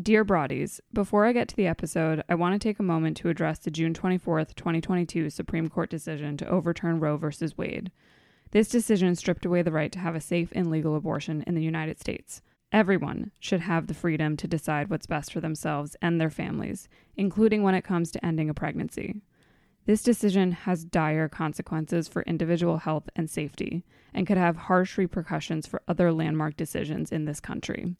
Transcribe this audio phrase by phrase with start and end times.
[0.00, 3.30] Dear Broadies, before I get to the episode, I want to take a moment to
[3.30, 7.26] address the June 24th, 2022 Supreme Court decision to overturn Roe v.
[7.56, 7.90] Wade.
[8.52, 11.64] This decision stripped away the right to have a safe and legal abortion in the
[11.64, 12.42] United States.
[12.70, 17.64] Everyone should have the freedom to decide what's best for themselves and their families, including
[17.64, 19.22] when it comes to ending a pregnancy.
[19.86, 23.84] This decision has dire consequences for individual health and safety
[24.14, 27.96] and could have harsh repercussions for other landmark decisions in this country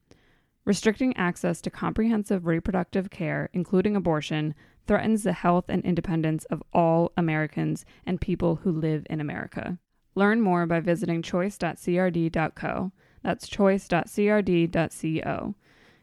[0.69, 4.55] restricting access to comprehensive reproductive care, including abortion,
[4.87, 9.79] threatens the health and independence of all Americans and people who live in America.
[10.15, 12.93] Learn more by visiting choice.crd.co.
[13.23, 13.95] That's choice.crd.co.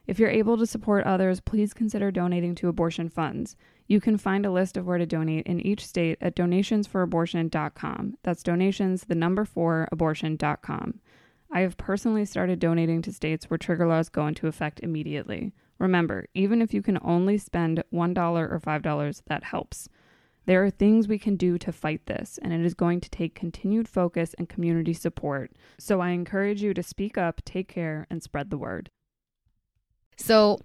[0.08, 3.56] If you're able to support others, please consider donating to abortion funds.
[3.86, 8.18] You can find a list of where to donate in each state at donationsforabortion.com.
[8.24, 11.02] That's donations, the number four, abortion.com.
[11.52, 15.54] I have personally started donating to states where trigger laws go into effect immediately.
[15.80, 19.90] Remember, even if you can only spend $1 or $5, that helps.
[20.46, 23.34] There are things we can do to fight this, and it is going to take
[23.34, 25.52] continued focus and community support.
[25.80, 28.92] So I encourage you to speak up, take care, and spread the word.
[30.18, 30.60] So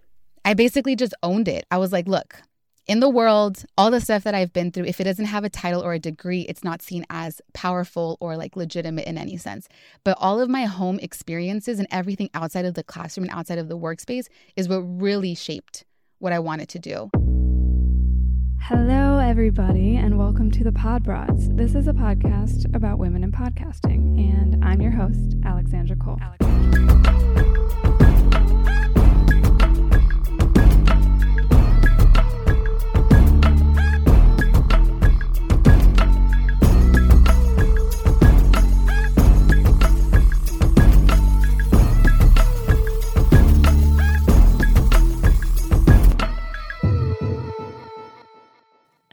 [0.44, 1.66] I basically just owned it.
[1.70, 2.42] I was like, look,
[2.86, 5.48] in the world, all the stuff that I've been through, if it doesn't have a
[5.48, 9.68] title or a degree, it's not seen as powerful or like legitimate in any sense.
[10.04, 13.68] But all of my home experiences and everything outside of the classroom and outside of
[13.68, 15.84] the workspace is what really shaped
[16.18, 17.10] what I wanted to do.
[18.62, 21.48] Hello, everybody, and welcome to the Pod Broads.
[21.50, 26.18] This is a podcast about women in podcasting, and I'm your host, Alexandra Cole.
[26.20, 27.39] Alexandra.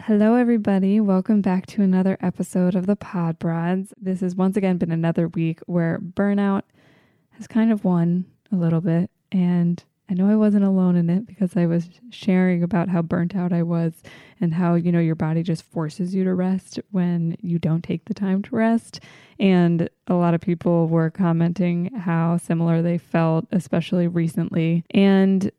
[0.08, 1.02] Hello, everybody.
[1.02, 3.94] Welcome back to another episode of the Pod Broads.
[4.00, 6.62] This has once again been another week where burnout
[7.32, 9.12] has kind of won a little bit.
[9.34, 13.36] And I know I wasn't alone in it because I was sharing about how burnt
[13.36, 14.02] out I was
[14.40, 18.06] and how, you know, your body just forces you to rest when you don't take
[18.06, 19.02] the time to rest.
[19.42, 24.86] And a lot of people were commenting how similar they felt, especially recently.
[24.92, 25.52] And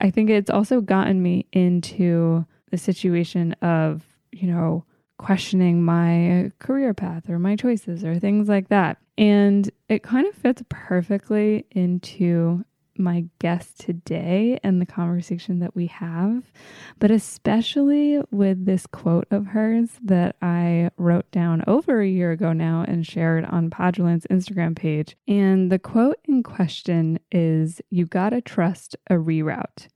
[0.00, 4.84] I think it's also gotten me into the situation of, you know,
[5.18, 8.98] questioning my career path or my choices or things like that.
[9.16, 12.66] And it kind of fits perfectly into
[12.98, 16.52] my guest today and the conversation that we have,
[16.98, 22.52] but especially with this quote of hers that I wrote down over a year ago
[22.52, 25.16] now and shared on Poddraland's Instagram page.
[25.26, 29.88] And the quote in question is You gotta trust a reroute.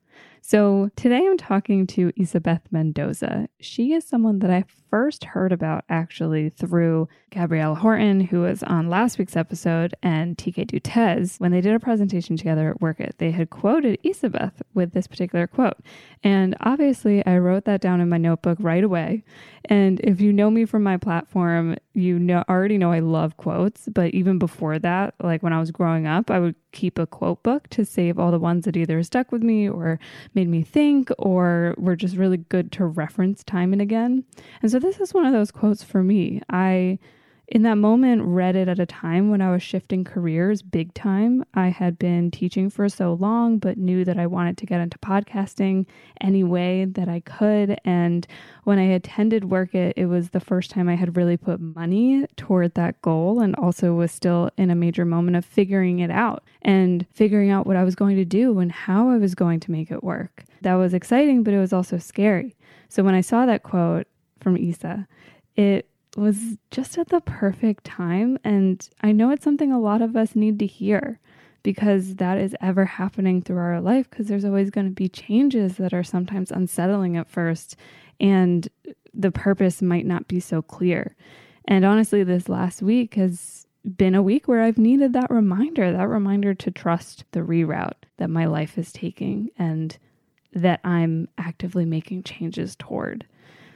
[0.50, 3.48] So today I'm talking to Isabeth Mendoza.
[3.60, 8.90] She is someone that I first heard about actually through Gabrielle Horton, who was on
[8.90, 11.38] last week's episode, and TK Dutes.
[11.38, 15.06] When they did a presentation together at Werk It, they had quoted Isabeth with this
[15.06, 15.78] particular quote.
[16.24, 19.22] And obviously, I wrote that down in my notebook right away.
[19.66, 23.88] And if you know me from my platform, you know already know I love quotes.
[23.88, 27.42] But even before that, like when I was growing up, I would keep a quote
[27.42, 29.98] book to save all the ones that either stuck with me or
[30.34, 34.24] made me think or were just really good to reference time and again.
[34.62, 36.42] And so this is one of those quotes for me.
[36.48, 36.98] I
[37.50, 41.44] in that moment read it at a time when I was shifting careers big time.
[41.52, 44.98] I had been teaching for so long, but knew that I wanted to get into
[44.98, 45.86] podcasting
[46.20, 47.76] any way that I could.
[47.84, 48.24] And
[48.62, 52.24] when I attended Werk It, it was the first time I had really put money
[52.36, 56.44] toward that goal and also was still in a major moment of figuring it out
[56.62, 59.72] and figuring out what I was going to do and how I was going to
[59.72, 60.44] make it work.
[60.62, 62.54] That was exciting, but it was also scary.
[62.88, 64.06] So when I saw that quote
[64.40, 65.08] from Isa,
[65.56, 68.38] it was just at the perfect time.
[68.44, 71.18] And I know it's something a lot of us need to hear
[71.62, 75.76] because that is ever happening through our life because there's always going to be changes
[75.76, 77.76] that are sometimes unsettling at first
[78.18, 78.68] and
[79.12, 81.16] the purpose might not be so clear.
[81.66, 86.08] And honestly, this last week has been a week where I've needed that reminder, that
[86.08, 89.96] reminder to trust the reroute that my life is taking and
[90.52, 93.26] that I'm actively making changes toward.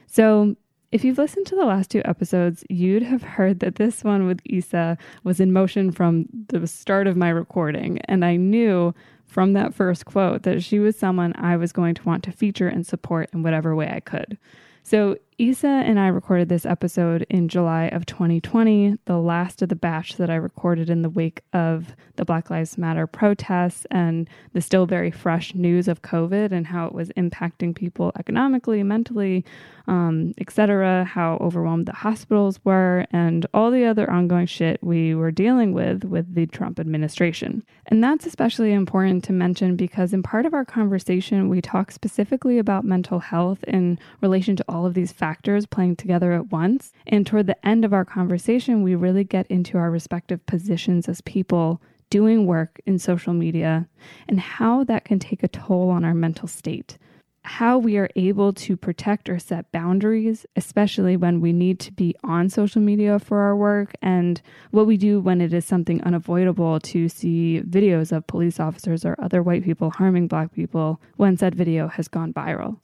[0.07, 0.55] So,
[0.91, 4.39] if you've listened to the last two episodes, you'd have heard that this one with
[4.45, 7.99] Isa was in motion from the start of my recording.
[8.05, 8.93] And I knew
[9.25, 12.67] from that first quote that she was someone I was going to want to feature
[12.67, 14.37] and support in whatever way I could.
[14.83, 19.75] So, Isa and I recorded this episode in July of 2020, the last of the
[19.75, 24.61] batch that I recorded in the wake of the Black Lives Matter protests and the
[24.61, 29.43] still very fresh news of COVID and how it was impacting people economically, mentally,
[29.87, 35.31] um, etc., how overwhelmed the hospitals were, and all the other ongoing shit we were
[35.31, 37.63] dealing with with the Trump administration.
[37.87, 42.57] And that's especially important to mention because in part of our conversation, we talk specifically
[42.57, 46.93] about mental health in relation to all of these factors playing together at once.
[47.07, 51.19] And toward the end of our conversation, we really get into our respective positions as
[51.21, 51.81] people
[52.11, 53.87] doing work in social media
[54.27, 56.99] and how that can take a toll on our mental state
[57.45, 62.15] how we are able to protect or set boundaries, especially when we need to be
[62.23, 66.79] on social media for our work, and what we do when it is something unavoidable
[66.79, 71.53] to see videos of police officers or other white people harming black people when said
[71.53, 72.79] video has gone viral.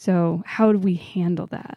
[0.00, 1.76] So, how do we handle that?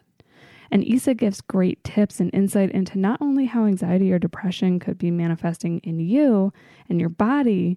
[0.70, 4.96] And Isa gives great tips and insight into not only how anxiety or depression could
[4.96, 6.50] be manifesting in you
[6.88, 7.76] and your body,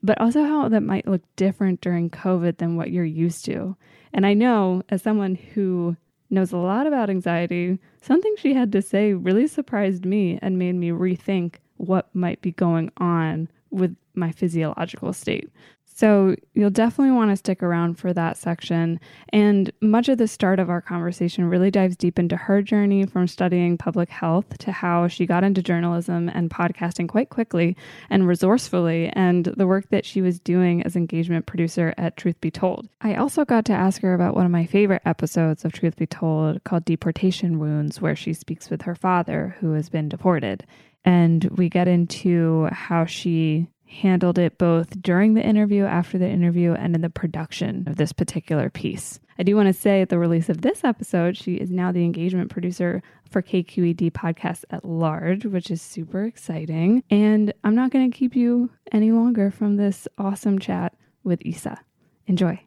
[0.00, 3.76] but also how that might look different during COVID than what you're used to.
[4.12, 5.96] And I know, as someone who
[6.30, 10.76] knows a lot about anxiety, something she had to say really surprised me and made
[10.76, 15.50] me rethink what might be going on with my physiological state.
[15.98, 19.00] So you'll definitely want to stick around for that section.
[19.30, 23.26] And much of the start of our conversation really dives deep into her journey from
[23.26, 27.76] studying public health to how she got into journalism and podcasting quite quickly
[28.10, 32.52] and resourcefully, and the work that she was doing as engagement producer at Truth Be
[32.52, 32.88] Told.
[33.00, 36.06] I also got to ask her about one of my favorite episodes of Truth Be
[36.06, 40.64] Told called Deportation Wounds, where she speaks with her father, who has been deported.
[41.04, 46.72] And we get into how she handled it both during the interview, after the interview,
[46.74, 49.20] and in the production of this particular piece.
[49.38, 52.04] I do want to say at the release of this episode, she is now the
[52.04, 57.02] engagement producer for KQED Podcasts at Large, which is super exciting.
[57.10, 61.78] And I'm not going to keep you any longer from this awesome chat with Isa.
[62.26, 62.60] Enjoy.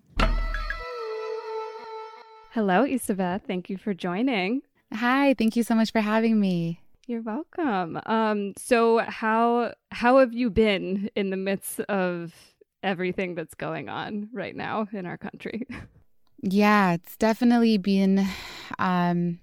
[2.51, 3.43] Hello, Isabeth.
[3.47, 4.61] Thank you for joining.
[4.93, 6.80] Hi, thank you so much for having me.
[7.11, 7.99] You're welcome.
[8.05, 12.33] Um, so how how have you been in the midst of
[12.83, 15.67] everything that's going on right now in our country?
[16.43, 18.25] Yeah, it's definitely been
[18.79, 19.39] um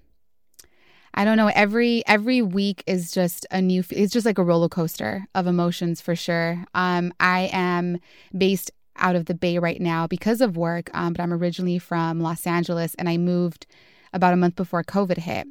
[1.13, 4.67] I don't know, every every week is just a new it's just like a roller
[4.67, 6.65] coaster of emotions for sure.
[6.73, 7.99] Um I am
[8.35, 12.19] based out of the Bay right now because of work, um, but I'm originally from
[12.19, 13.67] Los Angeles and I moved
[14.11, 15.47] about a month before COVID hit.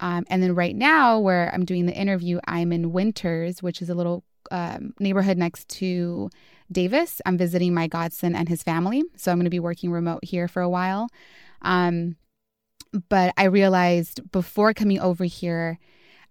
[0.00, 3.88] Um, and then right now, where I'm doing the interview, I'm in Winters, which is
[3.88, 6.30] a little um, neighborhood next to
[6.70, 7.20] Davis.
[7.24, 9.04] I'm visiting my godson and his family.
[9.16, 11.08] So I'm going to be working remote here for a while.
[11.62, 12.16] Um,
[13.08, 15.78] but I realized before coming over here,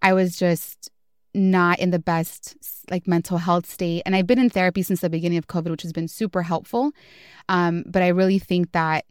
[0.01, 0.91] I was just
[1.33, 2.55] not in the best
[2.89, 5.81] like mental health state and i've been in therapy since the beginning of covid which
[5.81, 6.93] has been super helpful
[7.49, 9.03] um, but i really think that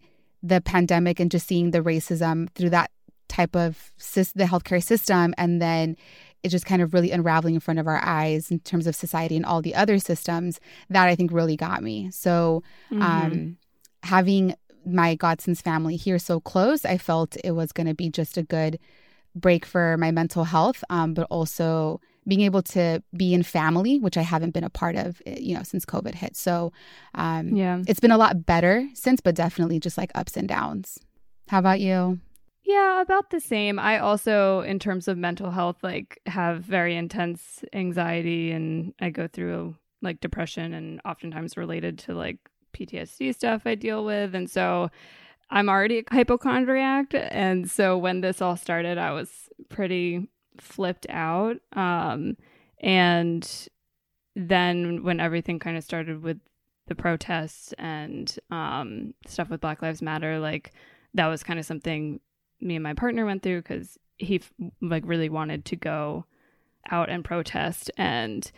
[0.43, 2.91] the pandemic and just seeing the racism through that
[3.29, 3.93] type of
[4.35, 5.97] the healthcare system and then
[6.45, 9.35] it's just kind of really unraveling in front of our eyes in terms of society
[9.35, 10.61] and all the other systems
[10.91, 12.11] that I think really got me.
[12.11, 12.63] So,
[12.93, 13.03] mm-hmm.
[13.03, 13.57] um,
[14.03, 14.55] having
[14.85, 18.43] my godson's family here so close, I felt it was going to be just a
[18.43, 18.79] good
[19.35, 24.19] break for my mental health, um, but also being able to be in family, which
[24.19, 26.37] I haven't been a part of, eh, you know, since COVID hit.
[26.37, 26.73] So,
[27.15, 30.99] um, yeah, it's been a lot better since, but definitely just like ups and downs.
[31.49, 32.21] How about you?
[32.65, 33.79] Yeah, about the same.
[33.79, 39.29] I also, in terms of mental health, like have very intense anxiety and I go
[39.29, 42.39] through like depression and oftentimes related to like
[42.73, 44.35] PTSD stuff I deal with.
[44.35, 44.91] And so
[45.51, 47.09] I'm already a hypochondriac.
[47.13, 50.29] And so when this all started, I was pretty
[50.59, 51.59] flipped out.
[51.75, 52.37] Um,
[52.81, 53.69] and
[54.35, 56.39] then when everything kind of started with
[56.87, 60.73] the protests and um, stuff with Black Lives Matter, like
[61.13, 62.21] that was kind of something
[62.61, 64.41] me and my partner went through because he
[64.81, 66.25] like really wanted to go
[66.91, 68.51] out and protest and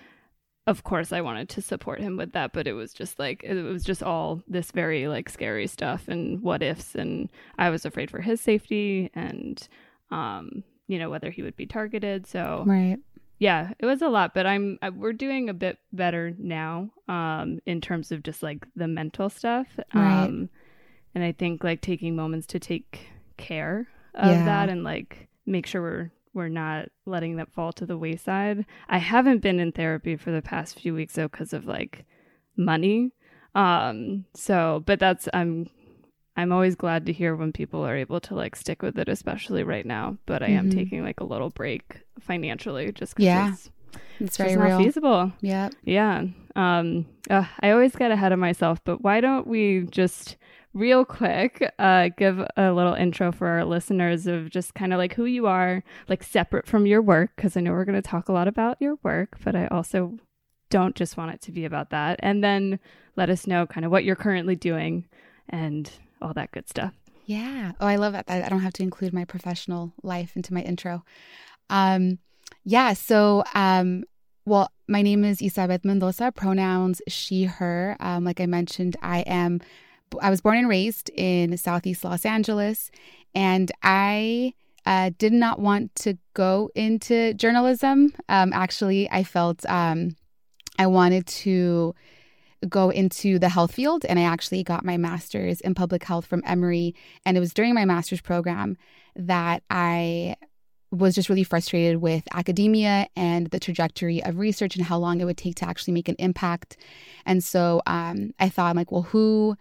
[0.66, 3.54] of course I wanted to support him with that, but it was just like it
[3.62, 8.10] was just all this very like scary stuff and what ifs and I was afraid
[8.10, 9.66] for his safety and
[10.10, 12.26] um you know whether he would be targeted.
[12.26, 12.98] So Right.
[13.38, 17.60] Yeah, it was a lot, but I'm I, we're doing a bit better now um
[17.64, 19.68] in terms of just like the mental stuff.
[19.94, 20.24] Right.
[20.24, 20.48] Um
[21.14, 24.44] and I think like taking moments to take care of yeah.
[24.44, 28.66] that and like make sure we're we're not letting that fall to the wayside.
[28.88, 32.04] I haven't been in therapy for the past few weeks though because of like
[32.56, 33.12] money.
[33.54, 35.70] Um so but that's I'm
[36.36, 39.62] I'm always glad to hear when people are able to like stick with it, especially
[39.64, 40.18] right now.
[40.26, 40.74] But I am Mhm.
[40.74, 43.70] taking like a little break financially just because Yeah, it's,
[44.20, 44.78] It's very not real.
[44.78, 45.32] feasible.
[45.40, 45.70] Yeah.
[45.84, 46.24] Yeah.
[46.54, 50.36] Um, uh, I always get ahead of myself, but why don't we just
[50.76, 55.14] real quick uh, give a little intro for our listeners of just kind of like
[55.14, 58.28] who you are, like separate from your work, because I know we're going to talk
[58.28, 60.18] a lot about your work, but I also
[60.68, 62.20] don't just want it to be about that.
[62.22, 62.78] And then
[63.16, 65.06] let us know kind of what you're currently doing
[65.48, 65.90] and
[66.20, 66.92] all that good stuff.
[67.24, 67.72] Yeah.
[67.80, 68.26] Oh, I love that.
[68.28, 71.04] I don't have to include my professional life into my intro.
[71.70, 72.18] Um,
[72.64, 72.92] yeah.
[72.92, 74.04] So, um,
[74.44, 76.32] well, my name is Isabeth Mendoza.
[76.32, 77.96] Pronouns she, her.
[77.98, 79.60] Um, like I mentioned, I am.
[80.20, 82.90] I was born and raised in Southeast Los Angeles,
[83.34, 84.54] and I
[84.86, 88.14] uh, did not want to go into journalism.
[88.28, 90.16] Um, actually, I felt um,
[90.78, 91.94] I wanted to
[92.68, 96.42] go into the health field and I actually got my master's in public health from
[96.46, 96.94] Emory
[97.24, 98.76] and it was during my master's program
[99.14, 100.36] that I
[100.90, 105.24] was just really frustrated with academia and the trajectory of research and how long it
[105.24, 106.76] would take to actually make an impact.
[107.24, 109.56] And so um, I thought, I'm like, well, who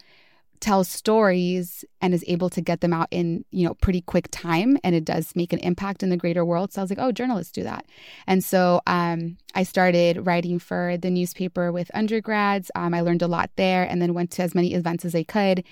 [0.60, 4.78] tells stories and is able to get them out in you know pretty quick time
[4.84, 6.72] and it does make an impact in the greater world.
[6.72, 7.86] So i was like oh journalists do that.
[8.28, 12.70] And so um, i started writing for the newspaper with undergrads.
[12.76, 15.24] Um, i learned a lot there and then went to as many events as i
[15.24, 15.64] could.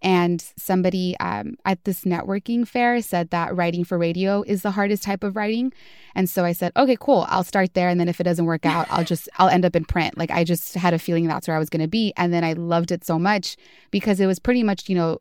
[0.00, 5.02] And somebody um, at this networking fair said that writing for radio is the hardest
[5.02, 5.72] type of writing.
[6.14, 8.66] And so i said okay cool i'll start there and then if it doesn't work
[8.66, 10.18] out i'll just i'll end up in print.
[10.18, 12.12] Like i just had a feeling that's where i was going to be.
[12.16, 13.56] And then i loved it so much
[13.90, 15.18] because it was pretty much you know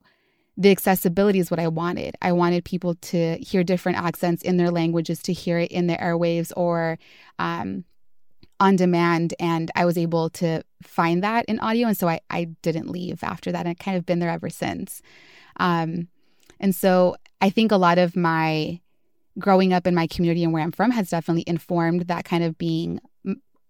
[0.57, 2.15] the accessibility is what I wanted.
[2.21, 5.95] I wanted people to hear different accents in their languages, to hear it in the
[5.95, 6.97] airwaves or
[7.37, 7.85] um,
[8.59, 9.35] on demand.
[9.39, 11.87] And I was able to find that in audio.
[11.87, 13.59] And so I, I didn't leave after that.
[13.59, 15.03] And I've kind of been there ever since.
[15.59, 16.07] Um,
[16.59, 18.81] and so I think a lot of my
[19.37, 22.57] growing up in my community and where I'm from has definitely informed that kind of
[22.57, 22.99] being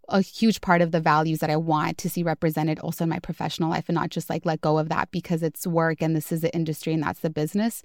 [0.10, 3.20] a huge part of the values that I want to see represented also in my
[3.20, 6.32] professional life and not just like let go of that because it's work and this
[6.32, 7.84] is the industry and that's the business.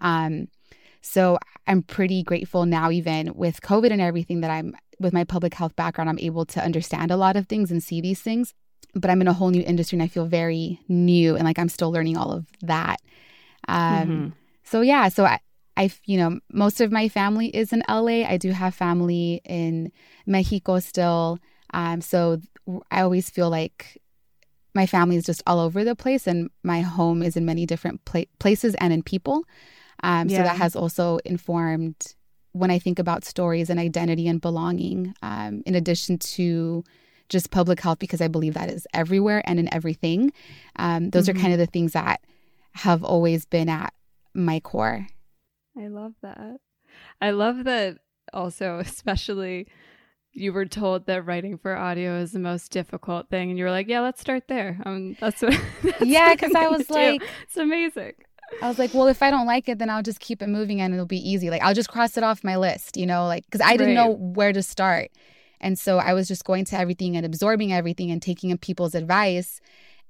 [0.00, 0.48] Um,
[1.00, 5.54] so I'm pretty grateful now, even with COVID and everything, that I'm with my public
[5.54, 8.54] health background, I'm able to understand a lot of things and see these things.
[8.94, 11.70] But I'm in a whole new industry and I feel very new and like I'm
[11.70, 13.00] still learning all of that.
[13.66, 14.32] Um, Mhm.
[14.64, 15.40] So yeah, so I,
[15.76, 18.24] I, you know, most of my family is in LA.
[18.28, 19.90] I do have family in
[20.26, 21.38] Mexico still.
[21.72, 22.40] Um, so
[22.90, 24.00] I always feel like
[24.74, 28.04] my family is just all over the place, and my home is in many different
[28.04, 29.44] pla- places and in people.
[30.02, 32.14] Um, So that has also informed
[32.52, 36.84] when I think about stories and identity and belonging, um, in addition to
[37.28, 40.32] just public health, because I believe that is everywhere and in everything.
[40.76, 41.30] Um, those Mhm.
[41.36, 42.20] are kind of the things that
[42.74, 43.92] have always been at
[44.34, 45.06] my core.
[45.78, 46.56] I love that.
[47.20, 47.98] I love that
[48.32, 49.66] also, especially
[50.32, 53.70] you were told that writing for audio is the most difficult thing, and you were
[53.70, 55.54] like, "Yeah, let's start there." Um, that's what.
[55.82, 56.94] that's Yeah, because I was do.
[56.94, 58.14] like- it's amazing.
[58.60, 60.82] I was like, well, if I don't like it, then I'll just keep it moving
[60.82, 61.48] and it'll be easy.
[61.48, 64.10] Like, I'll just cross it off my list, you know, like, because I didn't know
[64.10, 65.10] where to start.
[65.58, 68.94] And so I was just going to everything and absorbing everything and taking in people's
[68.94, 69.58] advice.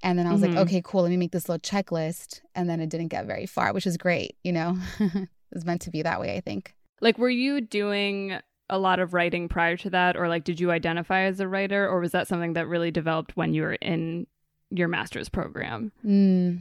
[0.03, 0.49] And then I was Mhm.
[0.57, 2.41] like, okay, cool, let me make this little checklist.
[2.57, 4.77] And then it didn't get very far, which is great, you know?
[4.99, 6.75] it was meant to be that way, I think.
[7.01, 8.41] Like, were you doing
[8.73, 11.87] a lot of writing prior to that, or like, did you identify as a writer,
[11.87, 14.27] or was that something that really developed when you were in
[14.71, 15.93] your master's program?
[16.05, 16.61] Mm.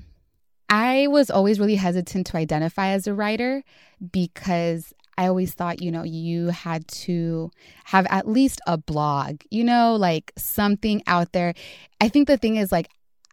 [0.70, 3.64] I was always really hesitant to identify as a writer
[4.12, 7.50] because I always thought, you know, you had to
[7.86, 11.54] have at least a blog, you know, like something out there.
[12.02, 12.90] I think the thing is, like,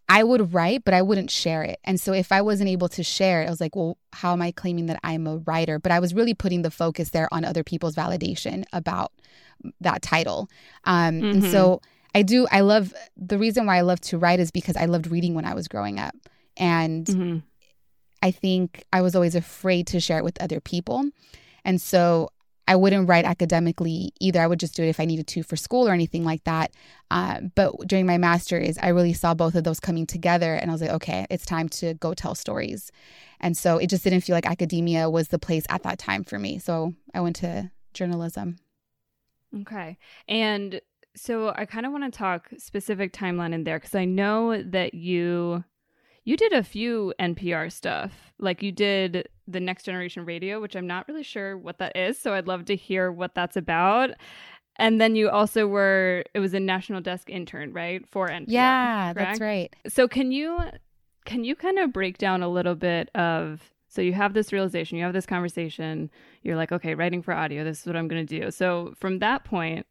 [0.08, 1.78] I would write, but I wouldn't share it.
[1.84, 4.40] And so if I wasn't able to share it, I was like, well, how am
[4.40, 5.78] I claiming that I'm a writer?
[5.78, 9.12] But I was really putting the focus there on other people's validation about
[9.80, 10.48] that title.
[10.84, 11.50] Um, And Mhm.
[11.50, 11.82] so
[12.14, 15.08] I do, I love the reason why I love to write is because I loved
[15.08, 16.14] reading when I was growing up.
[16.56, 17.42] And Mhm.
[18.22, 21.04] I think I was always afraid to share it with other people.
[21.64, 22.30] And so
[22.68, 24.40] I wouldn't write academically either.
[24.40, 26.72] I would just do it if I needed to for school or anything like that.
[27.10, 30.52] Uh, but during my master's, I really saw both of those coming together.
[30.54, 32.92] And I was like, okay, it's time to go tell stories.
[33.40, 36.38] And so it just didn't feel like academia was the place at that time for
[36.38, 36.58] me.
[36.58, 38.56] So I went to journalism.
[39.62, 39.96] Okay.
[40.28, 40.82] And
[41.16, 44.92] so I kind of want to talk specific timeline in there because I know that
[44.92, 45.64] you
[46.28, 48.12] you did a few NPR stuff.
[48.38, 52.18] Like you did the Next Generation Radio, which I'm not really sure what that is,
[52.18, 54.10] so I'd love to hear what that's about.
[54.76, 58.06] And then you also were it was a national desk intern, right?
[58.06, 58.44] For NPR.
[58.48, 59.74] Yeah, that's right.
[59.88, 60.58] So can you
[61.24, 64.98] can you kind of break down a little bit of so you have this realization,
[64.98, 66.10] you have this conversation,
[66.42, 68.50] you're like, okay, writing for audio, this is what I'm going to do.
[68.50, 69.86] So from that point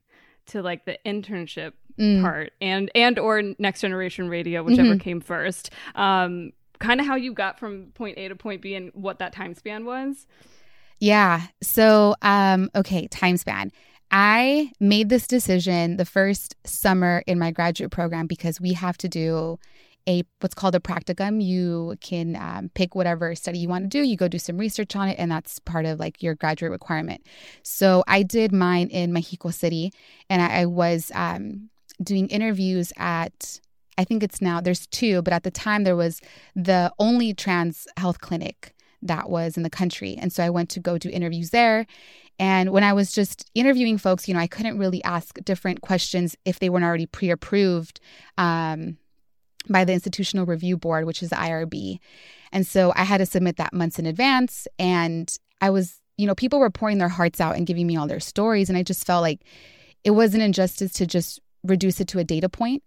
[0.47, 2.21] to like the internship mm.
[2.21, 4.99] part and and or next generation radio, whichever mm-hmm.
[4.99, 8.91] came first, um, kind of how you got from point A to point B and
[8.93, 10.27] what that time span was.
[10.99, 11.43] Yeah.
[11.61, 13.71] So, um, okay, time span.
[14.09, 19.09] I made this decision the first summer in my graduate program because we have to
[19.09, 19.59] do
[20.07, 21.43] a what's called a practicum.
[21.43, 24.07] You can um, pick whatever study you want to do.
[24.07, 27.25] You go do some research on it, and that's part of like your graduate requirement.
[27.63, 29.91] So I did mine in Mexico City,
[30.29, 31.69] and I, I was um,
[32.01, 33.59] doing interviews at.
[33.99, 36.21] I think it's now there's two, but at the time there was
[36.55, 40.15] the only trans health clinic that was in the country.
[40.15, 41.87] And so I went to go do interviews there.
[42.37, 46.35] And when I was just interviewing folks, you know, I couldn't really ask different questions
[46.45, 47.99] if they weren't already pre approved.
[48.37, 48.97] Um,
[49.69, 51.99] by the Institutional Review Board, which is the IRB.
[52.51, 54.67] And so I had to submit that months in advance.
[54.79, 58.07] And I was, you know, people were pouring their hearts out and giving me all
[58.07, 58.69] their stories.
[58.69, 59.41] And I just felt like
[60.03, 62.83] it was an injustice to just reduce it to a data point.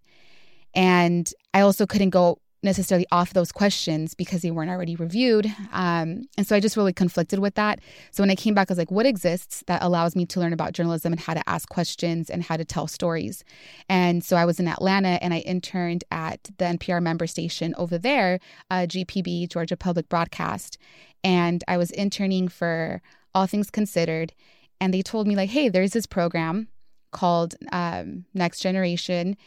[0.73, 5.47] And I also couldn't go necessarily off those questions because they weren't already reviewed.
[5.71, 7.79] Um, and so I just really conflicted with that.
[8.11, 10.53] So when I came back, I was like, what exists that allows me to learn
[10.53, 13.43] about journalism and how to ask questions and how to tell stories?
[13.89, 17.97] And so I was in Atlanta and I interned at the NPR member station over
[17.97, 20.77] there, uh, GPB, Georgia Public Broadcast.
[21.23, 23.01] And I was interning for
[23.33, 24.33] All Things Considered.
[24.79, 26.67] And they told me, like, hey, there's this program
[27.11, 29.37] called um, Next Generation,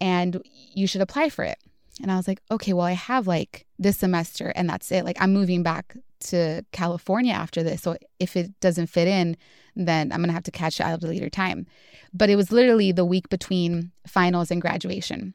[0.00, 0.42] and
[0.74, 1.58] you should apply for it.
[2.00, 5.04] And I was like, okay, well, I have like this semester and that's it.
[5.04, 7.82] Like, I'm moving back to California after this.
[7.82, 9.36] So if it doesn't fit in,
[9.76, 11.66] then I'm going to have to catch it at a later time.
[12.14, 15.34] But it was literally the week between finals and graduation.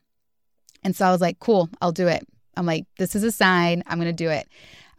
[0.83, 2.27] And so I was like, cool, I'll do it.
[2.55, 3.83] I'm like, this is a sign.
[3.85, 4.47] I'm going to do it.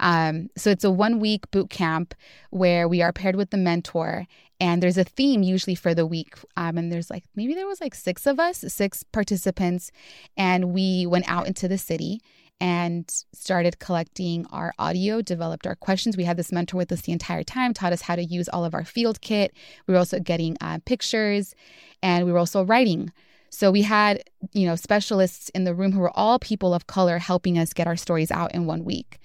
[0.01, 2.15] Um, so it's a one week boot camp
[2.51, 4.27] where we are paired with the mentor
[4.61, 7.81] and there's a theme usually for the week um, and there's like maybe there was
[7.81, 9.91] like six of us six participants
[10.37, 12.21] and we went out into the city
[12.61, 16.17] and started collecting our audio developed our questions.
[16.17, 18.65] We had this mentor with us the entire time taught us how to use all
[18.65, 19.55] of our field kit.
[19.87, 21.55] We were also getting uh, pictures
[22.03, 23.13] and we were also writing.
[23.51, 27.19] So we had you know specialists in the room who were all people of color
[27.19, 29.19] helping us get our stories out in one week.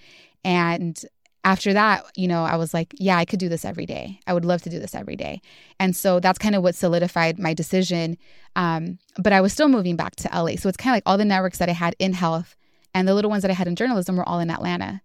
[0.45, 1.03] And
[1.43, 4.19] after that, you know, I was like, yeah, I could do this every day.
[4.25, 5.41] I would love to do this every day.
[5.79, 8.17] And so that's kind of what solidified my decision.
[8.55, 10.55] Um, but I was still moving back to LA.
[10.55, 12.55] So it's kind of like all the networks that I had in health
[12.93, 15.01] and the little ones that I had in journalism were all in Atlanta.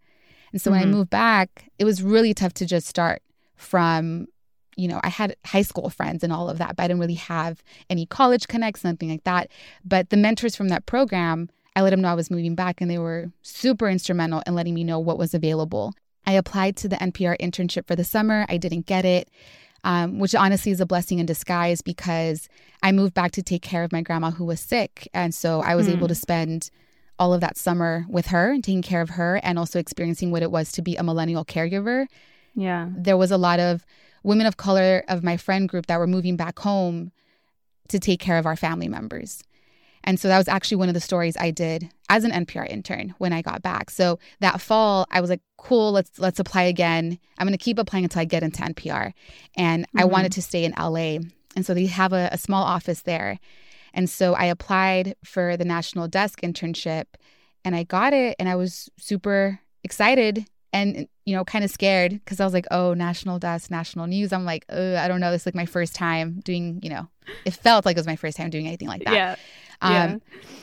[0.52, 0.74] And so mm-hmm.
[0.74, 0.98] when I mm-hmm.
[0.98, 3.20] moved back, it was really tough to just start
[3.56, 4.28] from,
[4.76, 7.14] you know, I had high school friends and all of that, but I didn't really
[7.14, 9.50] have any college connects, nothing like that.
[9.84, 12.88] But the mentors from that program, I let them know I was moving back and
[12.88, 15.94] they were super instrumental in letting me know what was available.
[16.28, 18.44] I applied to the NPR internship for the summer.
[18.50, 19.30] I didn't get it,
[19.82, 22.50] um, which honestly is a blessing in disguise because
[22.82, 25.08] I moved back to take care of my grandma who was sick.
[25.14, 25.92] And so I was mm.
[25.92, 26.70] able to spend
[27.18, 30.42] all of that summer with her and taking care of her and also experiencing what
[30.42, 32.04] it was to be a millennial caregiver.
[32.54, 32.90] Yeah.
[32.94, 33.86] There was a lot of
[34.22, 37.10] women of color of my friend group that were moving back home
[37.88, 39.42] to take care of our family members.
[40.04, 43.14] And so that was actually one of the stories I did as an NPR intern
[43.18, 43.90] when I got back.
[43.90, 47.18] So that fall, I was like, cool, let's let's apply again.
[47.38, 49.12] I'm going to keep applying until I get into NPR.
[49.56, 49.98] And mm-hmm.
[50.00, 51.18] I wanted to stay in LA.
[51.56, 53.38] And so they have a, a small office there.
[53.92, 57.04] And so I applied for the national desk internship
[57.64, 62.12] and I got it and I was super excited and you know kind of scared
[62.12, 65.30] because i was like oh national desk national news i'm like oh i don't know
[65.30, 67.08] this is like my first time doing you know
[67.44, 69.36] it felt like it was my first time doing anything like that yeah
[69.80, 70.16] um, yeah.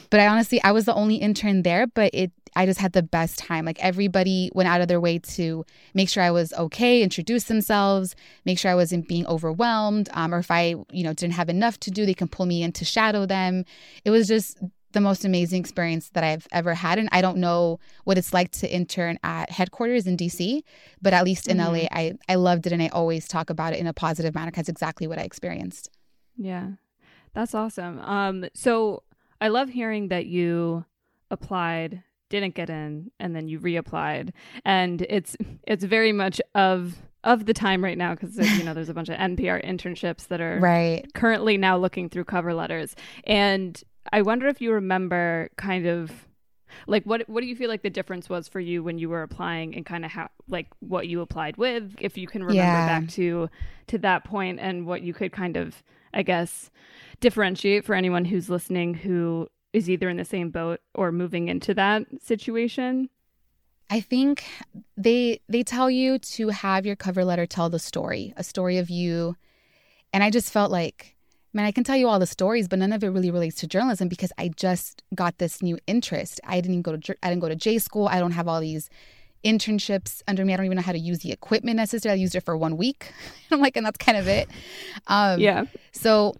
[0.10, 3.04] But I honestly, I was the only intern there, but it, I just had the
[3.04, 3.65] best time.
[3.65, 8.15] Like everybody went out of their way to make sure I was okay, introduce themselves,
[8.45, 11.80] make sure I wasn't being overwhelmed, um, or if I, you know, didn't have enough
[11.82, 13.65] to do, they can pull me in to shadow them.
[14.06, 14.58] It was just
[14.95, 16.97] the most amazing experience that I've ever had.
[16.97, 20.63] And I don't know what it's like to intern at headquarters in DC,
[21.01, 21.73] but at least in mm-hmm.
[21.73, 24.51] LA, I, I loved it and I always talk about it in a positive manner
[24.51, 25.89] because exactly what I experienced.
[26.38, 26.71] Yeah.
[27.36, 28.00] That's awesome.
[28.00, 29.04] Um, so
[29.41, 30.86] I love hearing that you
[31.30, 34.32] applied, didn't get in, and then you reapplied,
[34.63, 35.36] and it's
[35.67, 36.95] it's very much of
[37.26, 40.39] of the time right now because you know there's a bunch of NPR internships that
[40.39, 42.95] are right currently now looking through cover letters,
[43.26, 46.12] and I wonder if you remember kind of
[46.88, 49.24] like what what do you feel like the difference was for you when you were
[49.24, 53.00] applying and kind of how like what you applied with if you can remember yeah.
[53.00, 53.50] back to
[53.88, 55.84] to that point and what you could kind of
[56.15, 56.71] I guess
[57.19, 61.73] differentiate for anyone who's listening who is either in the same boat or moving into
[61.73, 63.10] that situation?
[63.89, 64.45] I think
[64.97, 68.89] they they tell you to have your cover letter tell the story, a story of
[68.89, 69.36] you.
[70.13, 71.15] And I just felt like,
[71.54, 73.67] man, I can tell you all the stories, but none of it really relates to
[73.67, 76.39] journalism because I just got this new interest.
[76.45, 78.08] I didn't go to I didn't go to J school.
[78.08, 78.89] I don't have all these
[79.45, 80.53] internships under me.
[80.53, 82.19] I don't even know how to use the equipment necessarily.
[82.19, 83.12] I used it for one week.
[83.51, 84.49] I'm like, and that's kind of it.
[85.08, 85.65] Um, yeah.
[85.91, 86.36] So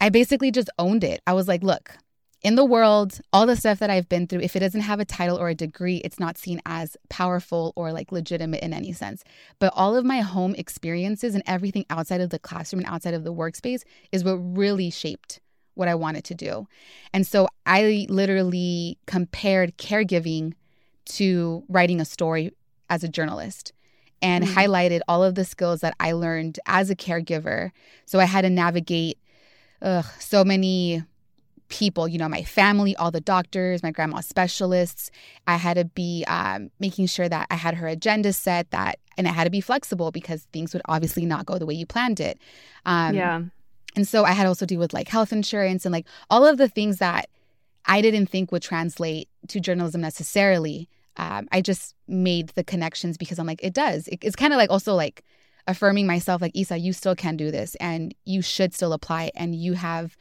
[0.00, 1.20] I basically just owned it.
[1.26, 1.96] I was like, look,
[2.42, 5.04] in the world, all the stuff that I've been through, if it doesn't have a
[5.04, 9.24] title or a degree, it's not seen as powerful or like legitimate in any sense.
[9.58, 13.24] But all of my home experiences and everything outside of the classroom and outside of
[13.24, 15.40] the workspace is what really shaped
[15.74, 16.66] what I wanted to do.
[17.12, 20.54] And so I literally compared caregiving
[21.16, 22.52] to writing a story
[22.88, 23.72] as a journalist
[24.22, 24.58] and mm-hmm.
[24.58, 27.70] highlighted all of the skills that I learned as a caregiver.
[28.06, 29.18] So I had to navigate
[29.82, 31.04] ugh, so many
[31.68, 35.10] people, you know, my family, all the doctors, my grandma's specialists.
[35.46, 39.26] I had to be um, making sure that I had her agenda set that, and
[39.26, 42.20] I had to be flexible because things would obviously not go the way you planned
[42.20, 42.38] it.
[42.84, 43.42] Um, yeah.
[43.96, 46.68] And so I had also deal with like health insurance and like all of the
[46.68, 47.28] things that
[47.86, 50.88] I didn't think would translate to journalism necessarily.
[51.16, 54.08] Um, I just made the connections because I'm like, it does.
[54.08, 55.24] It, it's kind of like also like
[55.66, 59.54] affirming myself, like, Isa, you still can do this and you should still apply and
[59.54, 60.16] you have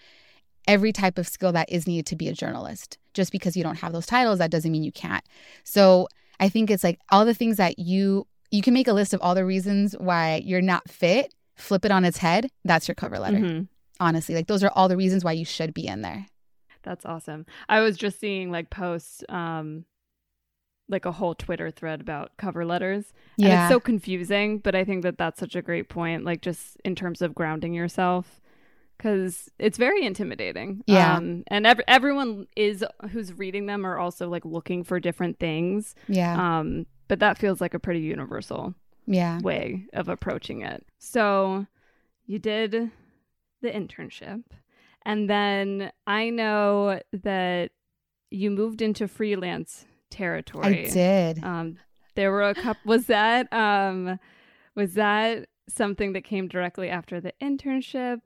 [0.67, 2.97] every type of skill that is needed to be a journalist.
[3.13, 5.23] Just because you don't have those titles, that doesn't mean you can't.
[5.63, 6.07] So
[6.39, 9.21] I think it's like all the things that you you can make a list of
[9.21, 12.49] all the reasons why you're not fit, flip it on its head.
[12.65, 13.37] That's your cover letter.
[13.37, 13.63] Mm-hmm.
[13.99, 16.25] Honestly, like those are all the reasons why you should be in there.
[16.83, 17.45] That's awesome.
[17.67, 19.85] I was just seeing like posts um
[20.89, 23.13] like a whole Twitter thread about cover letters.
[23.37, 23.65] And yeah.
[23.65, 26.95] it's so confusing, but I think that that's such a great point like just in
[26.95, 28.41] terms of grounding yourself
[28.97, 30.83] because it's very intimidating.
[30.85, 31.15] Yeah.
[31.15, 35.95] Um, and ev- everyone is who's reading them are also like looking for different things.
[36.07, 36.59] Yeah.
[36.59, 38.75] Um, but that feels like a pretty universal
[39.07, 40.85] yeah way of approaching it.
[40.99, 41.65] So
[42.25, 42.91] you did
[43.61, 44.43] the internship,
[45.03, 47.71] and then I know that
[48.29, 50.87] you moved into freelance territory.
[50.87, 51.43] I did.
[51.43, 51.77] Um,
[52.15, 52.81] there were a couple.
[52.85, 54.19] Was that um,
[54.75, 58.21] was that something that came directly after the internship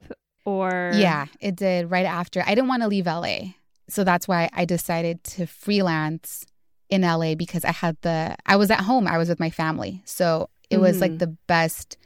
[0.45, 2.43] or Yeah, it did right after.
[2.45, 3.53] I didn't want to leave LA.
[3.89, 6.45] So that's why I decided to freelance
[6.89, 10.01] in LA because I had the I was at home, I was with my family.
[10.05, 11.19] So it was like mm.
[11.19, 11.97] the best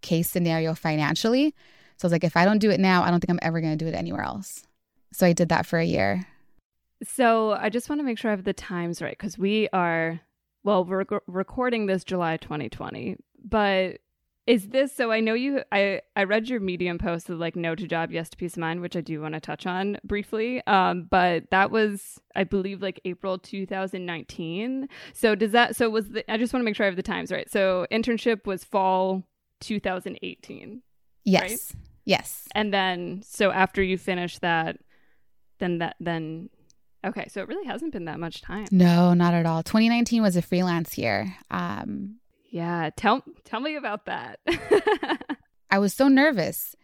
[0.00, 1.54] case scenario financially.
[1.96, 3.60] So I was like if I don't do it now, I don't think I'm ever
[3.60, 4.64] going to do it anywhere else.
[5.12, 6.26] So I did that for a year.
[7.04, 10.20] So I just want to make sure I have the times right cuz we are
[10.64, 13.98] well, we're recording this July 2020, but
[14.46, 15.12] is this so?
[15.12, 15.62] I know you.
[15.70, 18.58] I I read your Medium post of like no to job, yes to peace of
[18.58, 20.66] mind, which I do want to touch on briefly.
[20.66, 24.88] Um, but that was I believe like April 2019.
[25.12, 25.76] So does that?
[25.76, 26.28] So was the?
[26.32, 27.48] I just want to make sure I have the times right.
[27.50, 29.22] So internship was fall
[29.60, 30.82] 2018.
[31.24, 31.42] Yes.
[31.42, 31.82] Right?
[32.04, 32.48] Yes.
[32.56, 34.78] And then so after you finish that,
[35.60, 36.50] then that then
[37.04, 38.66] Okay, so it really hasn't been that much time.
[38.70, 39.62] No, not at all.
[39.62, 41.34] 2019 was a freelance year.
[41.50, 42.16] Um,
[42.50, 44.38] yeah, tell tell me about that.
[45.70, 46.76] I was so nervous.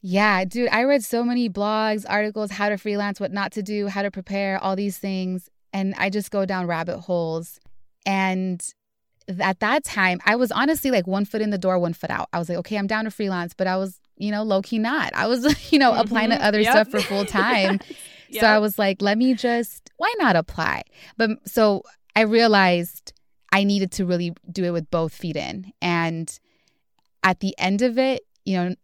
[0.00, 3.86] Yeah, dude, I read so many blogs, articles, how to freelance, what not to do,
[3.86, 7.60] how to prepare, all these things, and I just go down rabbit holes.
[8.04, 8.60] And
[9.40, 12.28] at that time, I was honestly like one foot in the door, one foot out.
[12.32, 14.78] I was like, okay, I'm down to freelance, but I was, you know, low key
[14.78, 15.12] not.
[15.14, 16.00] I was, you know, mm-hmm.
[16.00, 16.72] applying to other yep.
[16.72, 17.78] stuff for full time.
[17.88, 17.98] yes.
[18.32, 18.40] Yep.
[18.42, 20.82] So I was like, let me just, why not apply?
[21.16, 21.82] But so
[22.16, 23.12] I realized
[23.52, 25.72] I needed to really do it with both feet in.
[25.80, 26.38] And
[27.22, 28.74] at the end of it, you know,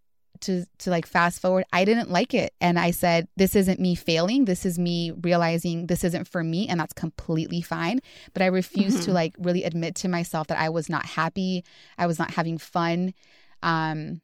[0.40, 2.54] to to like fast forward, I didn't like it.
[2.60, 4.44] And I said, this isn't me failing.
[4.44, 8.00] This is me realizing this isn't for me and that's completely fine.
[8.34, 9.06] But I refused mm-hmm.
[9.06, 11.64] to like really admit to myself that I was not happy.
[11.96, 13.14] I was not having fun.
[13.62, 14.20] Um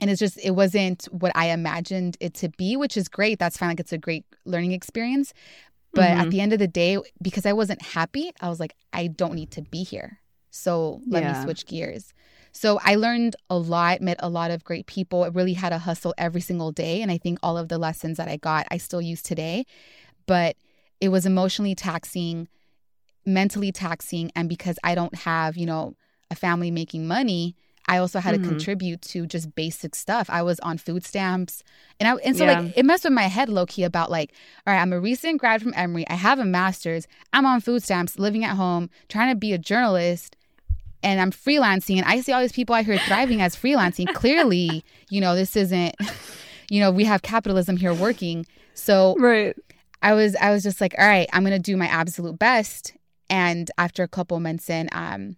[0.00, 3.38] and it's just it wasn't what I imagined it to be, which is great.
[3.38, 3.70] That's fine.
[3.70, 5.32] Like it's a great learning experience.
[5.92, 6.20] But mm-hmm.
[6.20, 9.34] at the end of the day, because I wasn't happy, I was like, I don't
[9.34, 10.18] need to be here.
[10.50, 11.38] So let yeah.
[11.38, 12.12] me switch gears.
[12.52, 15.24] So I learned a lot, met a lot of great people.
[15.24, 17.02] I really had a hustle every single day.
[17.02, 19.66] And I think all of the lessons that I got, I still use today.
[20.26, 20.56] But
[21.00, 22.48] it was emotionally taxing,
[23.26, 24.32] mentally taxing.
[24.34, 25.94] And because I don't have, you know,
[26.30, 27.56] a family making money,
[27.88, 28.44] I also had mm-hmm.
[28.44, 30.28] to contribute to just basic stuff.
[30.28, 31.62] I was on food stamps.
[32.00, 32.60] And I and so yeah.
[32.60, 34.32] like it messed with my head low key about like,
[34.66, 36.06] all right, I'm a recent grad from Emory.
[36.08, 37.06] I have a master's.
[37.32, 40.36] I'm on food stamps, living at home, trying to be a journalist,
[41.02, 41.96] and I'm freelancing.
[41.96, 44.06] And I see all these people out here thriving as freelancing.
[44.14, 45.94] Clearly, you know, this isn't,
[46.70, 48.46] you know, we have capitalism here working.
[48.74, 49.56] So right.
[50.02, 52.94] I was I was just like, all right, I'm gonna do my absolute best
[53.28, 55.36] and after a couple months in, um,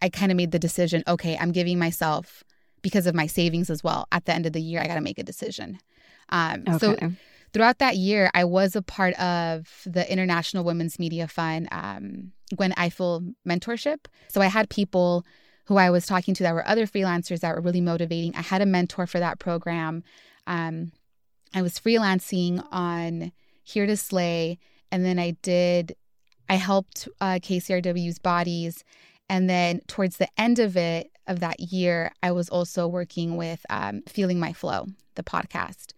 [0.00, 1.02] I kind of made the decision.
[1.06, 2.44] Okay, I'm giving myself
[2.82, 4.06] because of my savings as well.
[4.12, 5.78] At the end of the year, I got to make a decision.
[6.28, 6.78] Um, Okay.
[6.78, 7.12] So
[7.52, 12.72] throughout that year, I was a part of the International Women's Media Fund, um, Gwen
[12.72, 14.06] Ifill mentorship.
[14.28, 15.24] So I had people
[15.66, 18.34] who I was talking to that were other freelancers that were really motivating.
[18.34, 20.02] I had a mentor for that program.
[20.46, 20.92] Um,
[21.54, 23.32] I was freelancing on
[23.64, 24.58] Hear to Slay,
[24.90, 25.94] and then I did,
[26.48, 28.82] I helped uh, KCRW's Bodies.
[29.28, 33.64] And then towards the end of it, of that year, I was also working with
[33.70, 35.92] um, Feeling My Flow, the podcast.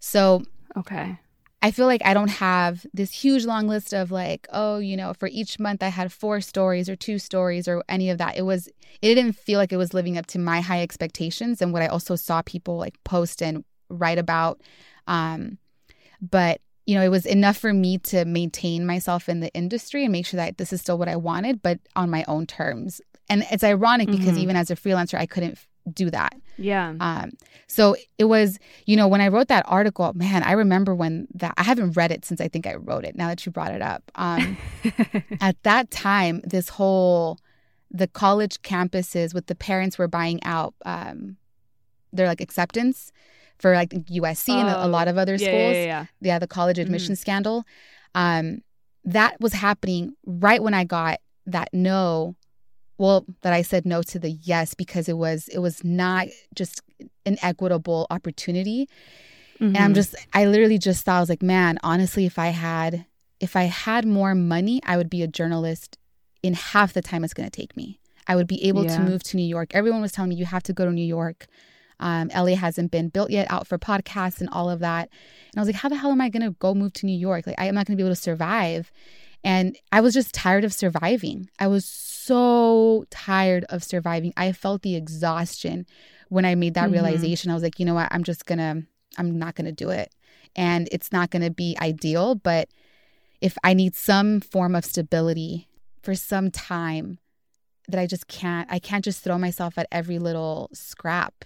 [0.00, 0.42] So
[0.76, 1.18] okay.
[1.62, 5.14] I feel like I don't have this huge long list of like, oh, you know,
[5.14, 8.36] for each month I had four stories or two stories or any of that.
[8.36, 8.66] It was,
[9.00, 11.86] it didn't feel like it was living up to my high expectations and what I
[11.86, 14.60] also saw people like post and write about.
[15.06, 15.58] Um,
[16.20, 20.12] but, you know, it was enough for me to maintain myself in the industry and
[20.12, 23.00] make sure that this is still what I wanted, but on my own terms.
[23.28, 24.40] And it's ironic because Mhm.
[24.40, 26.34] even as a freelancer, I couldn't f- do that.
[26.58, 26.94] Yeah.
[27.00, 27.32] Um,
[27.66, 31.54] so it was, you know, when I wrote that article, man, I remember when that
[31.56, 33.16] I haven't read it since I think I wrote it.
[33.16, 34.56] Now that you brought it up, um,
[35.40, 37.38] at that time, this whole
[37.90, 41.36] the college campuses with the parents were buying out um,
[42.12, 43.12] their like acceptance
[43.58, 45.76] for like USC and a, a Oh, lot of other yeah, schools.
[45.76, 46.04] yeah, yeah.
[46.20, 47.64] Yeah, the college admission scandal.
[48.14, 48.62] Um,
[49.04, 52.36] that was happening right when I got that no.
[52.96, 56.80] Well, that I said no to the yes because it was it was not just
[57.26, 58.88] an equitable opportunity.
[59.60, 59.94] And I'm Mhm.
[59.94, 63.06] just I literally just thought I was like, man, honestly, if I had
[63.40, 65.98] if I had more money, I would be a journalist
[66.42, 67.98] in half the time it's going to take me.
[68.26, 68.96] I would be able Yeah.
[68.96, 69.74] to move to New York.
[69.74, 71.46] Everyone was telling me you have to go to New York.
[72.00, 75.08] Um, LA hasn't been built yet out for podcasts and all of that.
[75.52, 77.16] And I was like, how the hell am I going to go move to New
[77.16, 77.46] York?
[77.46, 78.90] Like, I am not going to be able to survive.
[79.44, 81.48] And I was just tired of surviving.
[81.58, 84.32] I was so tired of surviving.
[84.36, 85.86] I felt the exhaustion
[86.30, 86.92] when I made that Mhm.
[86.92, 87.50] realization.
[87.50, 88.08] I was like, you know what?
[88.10, 88.86] I'm just going to,
[89.18, 90.12] I'm not going to do it.
[90.56, 92.68] And it's not going to be ideal, but
[93.40, 95.68] if I need some form of stability
[96.02, 97.18] for some time,
[97.88, 101.44] that I just can't, I can't just throw myself at every little scrap.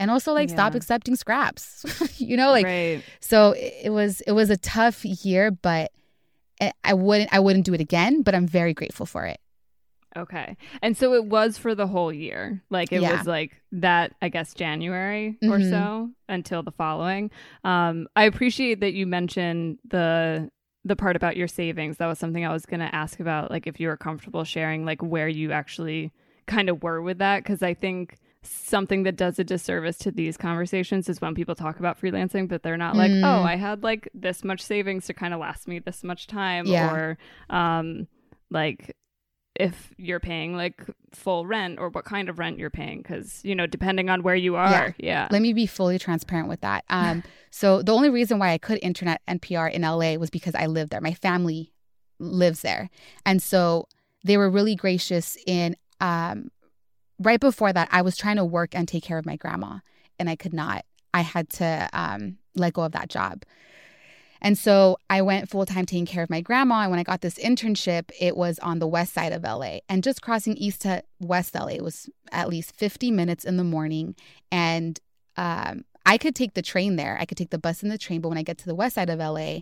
[0.00, 1.84] And also like stop accepting scraps.
[2.20, 3.02] you know, like right.
[3.20, 5.92] so it was it was a tough year, but
[6.82, 9.38] I- wouldn't I wouldn't do it again, but I'm very grateful for it.
[10.16, 10.56] Okay.
[10.80, 12.62] And so it was for the whole year.
[12.70, 13.16] Like it Yeah.
[13.18, 15.70] was like that, I guess, January or Mhm.
[15.70, 17.30] so until the following.
[17.64, 20.50] Um, I appreciate that you mentioned the
[20.86, 21.96] the part about your savings.
[21.96, 25.02] That was something I was gonna ask about, like if you were comfortable sharing like
[25.02, 26.12] where you actually
[26.46, 27.44] kind of were with that.
[27.44, 31.78] Cause I think something that does a disservice to these conversations is when people talk
[31.78, 33.24] about freelancing, but they're not like, Mm.
[33.24, 36.66] oh, I had like this much savings to kind of last me this much time
[36.66, 36.92] Yeah.
[36.94, 37.18] or
[37.50, 38.06] um
[38.50, 38.94] like
[39.58, 43.54] if you're paying like full rent or what kind of rent you're paying because you
[43.54, 46.84] know depending on where you are yeah, Let me be fully transparent with that.
[46.90, 50.66] Um, so the only reason why I could internet NPR in LA was because I
[50.66, 51.00] lived there.
[51.00, 51.72] My family
[52.18, 52.90] lives there,
[53.24, 53.86] and so
[54.24, 55.76] they were really gracious in.
[56.00, 56.50] Um,
[57.18, 59.78] right before that, I was trying to work and take care of my grandma,
[60.18, 60.84] and I could not.
[61.12, 63.44] I had to um, let go of that job.
[64.44, 66.82] And so I went full time taking care of my grandma.
[66.82, 69.78] And when I got this internship, it was on the west side of LA.
[69.88, 74.14] And just crossing east to west LA was at least 50 minutes in the morning.
[74.52, 75.00] And
[75.38, 77.16] um, I could take the train there.
[77.18, 78.20] I could take the bus and the train.
[78.20, 79.60] But when I get to the west side of LA,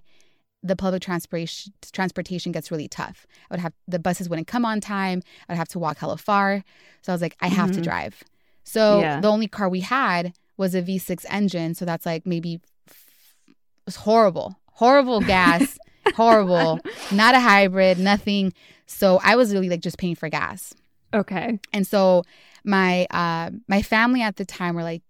[0.62, 3.27] the public transportation transportation gets really tough.
[3.51, 5.22] I would have the buses wouldn't come on time.
[5.48, 6.62] I'd have to walk hella far.
[7.03, 7.85] So I was like, I have to Mhm.
[7.85, 8.22] drive.
[8.64, 9.20] So Yeah.
[9.20, 11.75] the only car we had was a V6 engine.
[11.75, 12.55] So that's like maybe
[12.87, 15.79] it was horrible, horrible gas,
[16.14, 16.79] horrible.
[17.11, 18.53] Not a hybrid, nothing.
[18.87, 20.75] So I was really like just paying for gas.
[21.14, 22.22] okay And so
[22.64, 25.03] my uh, my family at the time were like,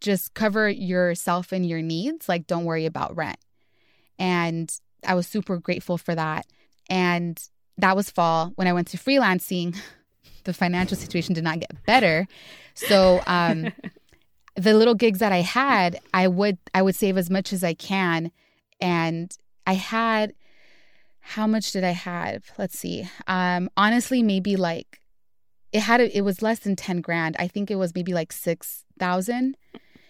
[0.00, 2.28] just cover yourself and your needs.
[2.28, 3.36] Like, don't worry about rent.
[4.20, 4.72] And
[5.04, 6.46] I was super grateful for that.
[6.88, 7.42] And
[7.78, 8.52] that was fall.
[8.54, 9.76] When I went to freelancing,
[10.44, 12.28] the financial situation did not get better.
[12.74, 13.72] So um,
[14.54, 17.74] the little gigs that I had, I would I would save as much as I
[17.74, 18.30] can.
[18.80, 20.34] And I had
[21.20, 22.44] how much did I have?
[22.58, 23.08] Let's see.
[23.26, 25.00] Um, honestly, maybe like
[25.72, 28.32] it had a, it was less than 10 grand i think it was maybe like
[28.32, 29.56] 6000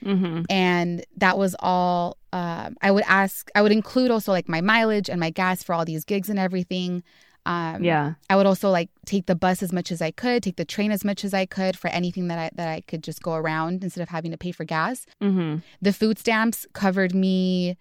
[0.05, 0.43] mm-hmm.
[0.49, 5.09] and that was all um, i would ask i would include also like my mileage
[5.09, 7.03] and my gas for all these gigs and everything
[7.47, 10.57] um, yeah i would also like take the bus as much as i could take
[10.57, 13.23] the train as much as i could for anything that i that i could just
[13.23, 15.59] go around instead of having to pay for gas mm-hmm.
[15.81, 17.77] the food stamps covered me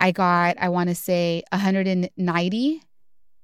[0.00, 2.82] i got i want to say 190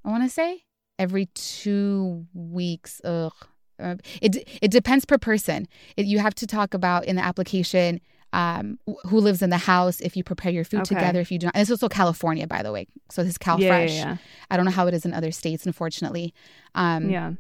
[0.05, 0.63] i want to say
[0.99, 3.01] every two weeks.
[3.05, 3.33] Ugh.
[3.79, 5.69] Uh, it it depends per person.
[5.97, 8.01] It, you have to talk about in the application
[8.33, 10.95] um, who lives in the house, if you prepare your food okay.
[10.95, 11.55] together, if you do not.
[11.55, 12.87] And it's also California, by the way.
[13.11, 13.95] So this is Cal yeah, Fresh.
[13.95, 14.17] Yeah, yeah.
[14.51, 16.35] I don't know how it is in other states, unfortunately.
[16.75, 17.33] Um, yeah.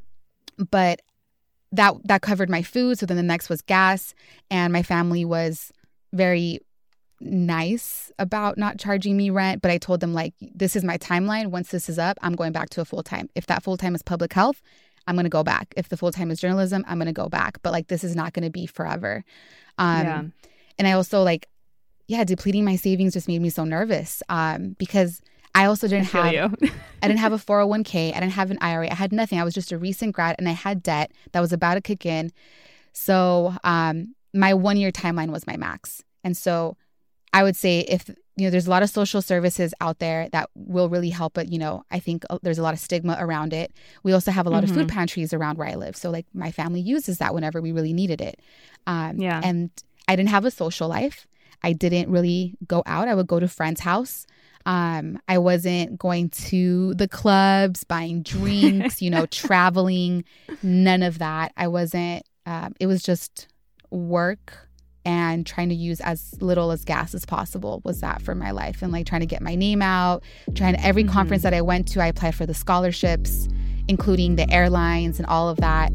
[0.70, 1.02] But
[1.72, 2.98] that that covered my food.
[2.98, 4.14] So then the next was gas,
[4.50, 5.72] and my family was
[6.12, 6.60] very
[7.20, 11.48] nice about not charging me rent, but I told them like this is my timeline.
[11.48, 13.28] Once this is up, I'm going back to a full time.
[13.34, 14.62] If that full time is public health,
[15.06, 15.72] I'm going to go back.
[15.76, 17.58] If the full time is journalism, I'm going to go back.
[17.62, 19.24] But like this is not going to be forever.
[19.78, 20.22] Um yeah.
[20.78, 21.48] and I also like
[22.08, 25.20] yeah, depleting my savings just made me so nervous um because
[25.54, 26.54] I also didn't I have
[27.02, 28.90] I didn't have a 401k, I didn't have an IRA.
[28.90, 29.40] I had nothing.
[29.40, 32.04] I was just a recent grad and I had debt that was about to kick
[32.06, 32.32] in.
[32.92, 36.02] So, um my 1 year timeline was my max.
[36.22, 36.76] And so
[37.32, 40.50] I would say if you know there's a lot of social services out there that
[40.54, 43.52] will really help but you know i think uh, there's a lot of stigma around
[43.52, 43.72] it
[44.02, 44.70] we also have a lot mm-hmm.
[44.70, 44.96] of food mm-hmm.
[44.96, 48.20] pantries around where i live so like my family uses that whenever we really needed
[48.20, 48.40] it
[48.86, 49.70] um, yeah and
[50.08, 51.26] i didn't have a social life
[51.62, 54.26] i didn't really go out i would go to friends house
[54.66, 60.24] um, I wasn't going to the clubs, buying drinks, you know, traveling,
[60.60, 61.52] none of that.
[61.56, 63.46] I wasn't, um, it was just
[63.90, 64.65] work,
[65.06, 68.82] and trying to use as little as gas as possible was that for my life.
[68.82, 70.22] And like trying to get my name out
[70.54, 71.12] trying to every mm-hmm.
[71.12, 73.48] conference that i went to i applied for the scholarships
[73.88, 75.92] including the airlines and all of that.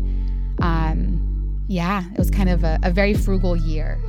[0.59, 3.99] Um, yeah it was kind of a, a very frugal year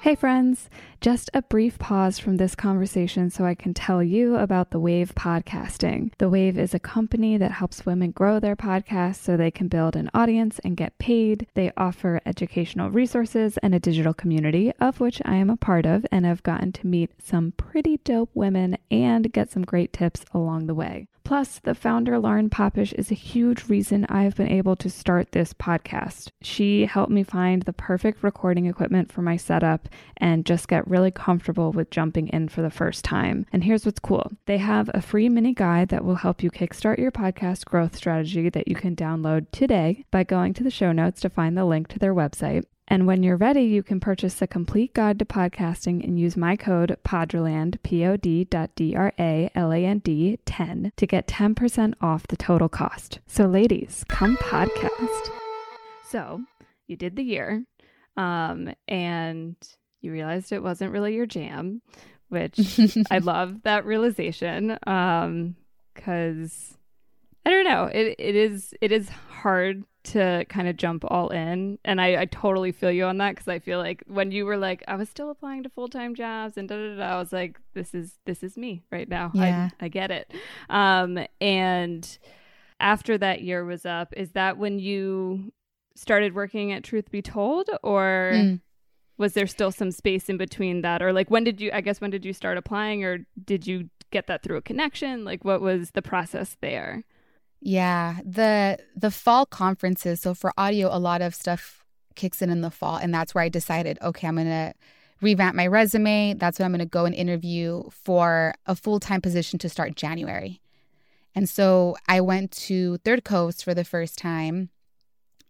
[0.00, 4.70] Hey, friends, just a brief pause from this conversation so I can tell you about
[4.70, 6.12] The Wave Podcasting.
[6.18, 9.96] The Wave is a company that helps women grow their podcasts so they can build
[9.96, 11.48] an audience and get paid.
[11.54, 16.06] They offer educational resources and a digital community, of which I am a part of,
[16.12, 20.68] and have gotten to meet some pretty dope women and get some great tips along
[20.68, 21.08] the way.
[21.28, 25.52] Plus, the founder, Lauren Popish, is a huge reason I've been able to start this
[25.52, 26.30] podcast.
[26.40, 31.10] She helped me find the perfect recording equipment for my setup and just get really
[31.10, 33.44] comfortable with jumping in for the first time.
[33.52, 36.96] And here's what's cool they have a free mini guide that will help you kickstart
[36.96, 41.20] your podcast growth strategy that you can download today by going to the show notes
[41.20, 42.64] to find the link to their website.
[42.90, 46.56] And when you're ready, you can purchase the complete guide to podcasting and use my
[46.56, 48.38] code PODRALAND, P-O-D.D-R-A-L-A-N-D
[50.46, 53.18] 10 to get 10% off the total cost.
[53.26, 55.30] So ladies, come podcast.
[56.08, 56.40] So
[56.86, 57.62] you did the year
[58.16, 59.54] um, and
[60.00, 61.82] you realized it wasn't really your jam,
[62.30, 65.56] which I love that realization um,
[65.94, 66.74] because
[67.44, 67.84] I don't know.
[67.84, 71.78] It, it is it is hard to kind of jump all in.
[71.84, 74.56] And I, I totally feel you on that because I feel like when you were
[74.56, 77.32] like, I was still applying to full time jobs and da da da, I was
[77.32, 79.30] like, this is this is me right now.
[79.34, 79.70] Yeah.
[79.80, 80.32] I, I get it.
[80.70, 82.18] Um, and
[82.80, 85.52] after that year was up, is that when you
[85.94, 88.60] started working at Truth Be Told, or mm.
[89.16, 91.70] was there still some space in between that, or like when did you?
[91.72, 95.24] I guess when did you start applying, or did you get that through a connection?
[95.24, 97.04] Like, what was the process there?
[97.60, 100.20] Yeah, the the fall conferences.
[100.20, 103.44] So for audio, a lot of stuff kicks in in the fall, and that's where
[103.44, 104.74] I decided, okay, I'm gonna
[105.20, 106.34] revamp my resume.
[106.34, 110.60] That's when I'm gonna go and interview for a full time position to start January.
[111.34, 114.70] And so I went to Third Coast for the first time,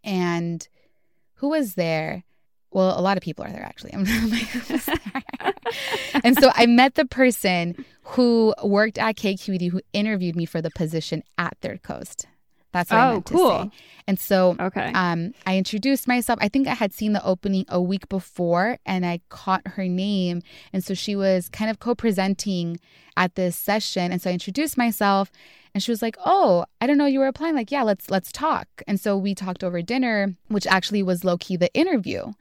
[0.02, 0.66] and
[1.34, 2.24] who was there?
[2.70, 3.92] Well, a lot of people are there actually.
[6.24, 10.70] and so I met the person who worked at KQED who interviewed me for the
[10.70, 12.26] position at Third Coast.
[12.72, 13.50] That's what oh, I meant cool.
[13.50, 13.70] to say.
[14.06, 14.92] And so okay.
[14.94, 16.38] um, I introduced myself.
[16.42, 20.42] I think I had seen the opening a week before and I caught her name.
[20.72, 22.78] And so she was kind of co presenting
[23.16, 24.12] at this session.
[24.12, 25.30] And so I introduced myself
[25.74, 28.32] and she was like, "Oh, I don't know you were applying." Like, "Yeah, let's let's
[28.32, 32.32] talk." And so we talked over dinner, which actually was low key the interview.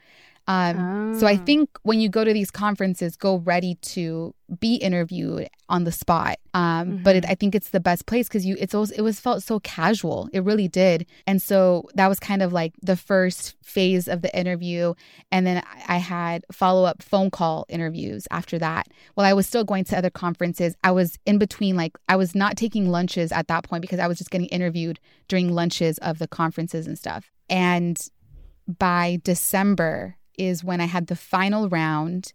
[0.47, 1.19] Um, oh.
[1.19, 1.45] So I ah.
[1.45, 6.37] think when you go to these conferences, go ready to be interviewed on the spot.
[6.53, 7.03] Um, mm-hmm.
[7.03, 7.31] But it, mm-hmm.
[7.31, 10.29] I think it's the best place because you it's always, it was felt so casual.
[10.31, 11.05] It really did.
[11.25, 14.93] And so that was kind of like the first phase of the interview.
[15.31, 18.87] And then I had follow up phone call interviews after that.
[19.15, 21.75] While I was still going to other conferences, I was in between.
[21.75, 24.99] Like I was not taking lunches at that point because I was just getting interviewed
[25.27, 27.31] during lunches of the conferences and stuff.
[27.49, 27.99] And
[28.67, 32.33] by December is when I had the final round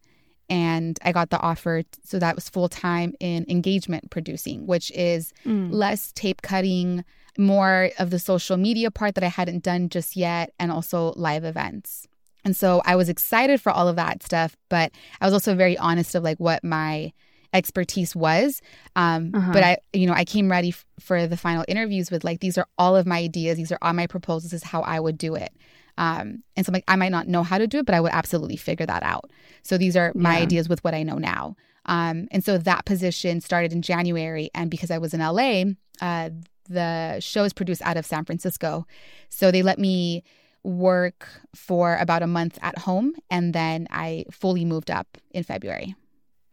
[0.48, 1.82] and I got the offer.
[2.04, 5.72] So that was full time in engagement producing, which is mm.
[5.72, 7.04] less tape cutting,
[7.38, 11.44] more of the social media part that I hadn't done just yet, and also live
[11.44, 12.06] events.
[12.44, 14.90] And so I was excited for all of that stuff, but
[15.20, 17.12] I was also very honest of like what my
[17.54, 18.60] expertise was.
[18.96, 19.52] Um, Uh-huh.
[19.52, 22.58] But I, you know, I came ready f- for the final interviews with like, these
[22.58, 23.56] are all of my ideas.
[23.56, 24.50] These are all my proposals.
[24.50, 25.52] This is how I would do it.
[25.98, 28.00] Um, and so I'm like, I might not know how to do it, but I
[28.00, 29.30] would absolutely figure that out.
[29.62, 30.42] So these are my Yeah.
[30.42, 31.56] ideas with what I know now.
[31.86, 34.50] Um, and so that position started in January.
[34.54, 35.64] And because I was in LA,
[36.00, 36.30] uh,
[36.68, 38.86] the show is produced out of San Francisco.
[39.28, 40.22] So they let me
[40.62, 43.14] work for about a month at home.
[43.30, 45.96] And then I fully moved up in February.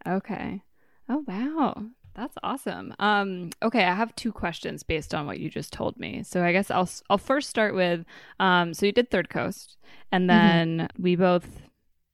[0.06, 0.62] Okay.
[1.08, 1.84] Oh wow.
[2.14, 2.94] That's awesome.
[2.98, 6.22] Um, okay, I have two questions based on what you just told me.
[6.22, 8.04] So I guess I'll I'll first start with
[8.38, 9.76] um, so you did Third Coast,
[10.12, 11.62] and then we both,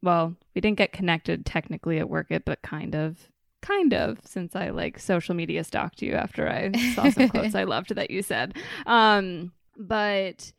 [0.03, 3.16] well, we didn't get connected technically at Werk It, but kind of,
[3.62, 7.64] kind of, since I like social media stalked you after I saw some quotes I
[7.64, 8.55] loved that you said.
[8.86, 10.53] Um, but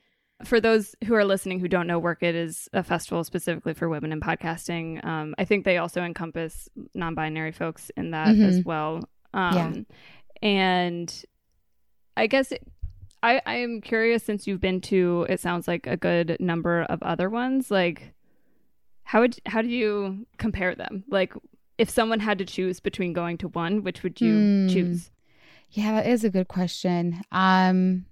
[0.45, 3.87] for those who are listening who don't know, Werk It is a festival specifically for
[3.89, 5.03] women in podcasting.
[5.05, 8.45] Um, I think they also encompass non-binary folks in that Mhm.
[8.45, 9.07] as well.
[9.33, 9.73] Um, Yeah.
[10.41, 11.23] And
[12.15, 12.63] I guess it,
[13.23, 17.01] I I am curious since you've been to it sounds like a good number of
[17.03, 17.71] other ones.
[17.71, 18.13] Like,
[19.03, 21.03] how would how do you compare them?
[21.09, 21.33] Like,
[21.77, 24.67] if someone had to choose between going to one, which would you Hmm.
[24.67, 25.11] choose?
[25.71, 27.21] Yeah, that is a good question.
[27.31, 28.05] Um,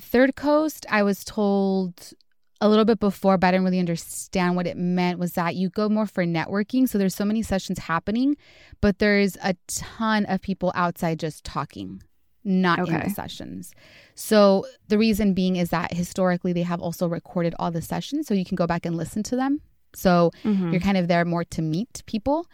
[0.00, 2.12] Third Coast, I was told
[2.60, 5.18] a little bit before, but I didn't really understand what it meant.
[5.18, 6.88] Was that you go more for networking?
[6.88, 8.36] So there's so many sessions happening,
[8.80, 12.02] but there's a ton of people outside just talking,
[12.44, 13.04] not in Okay.
[13.04, 13.72] the sessions.
[14.16, 18.34] So the reason being is that historically they have also recorded all the sessions, so
[18.34, 19.60] you can go back and listen to them.
[19.94, 20.72] So Mhm.
[20.72, 22.46] you're kind of there more to meet people.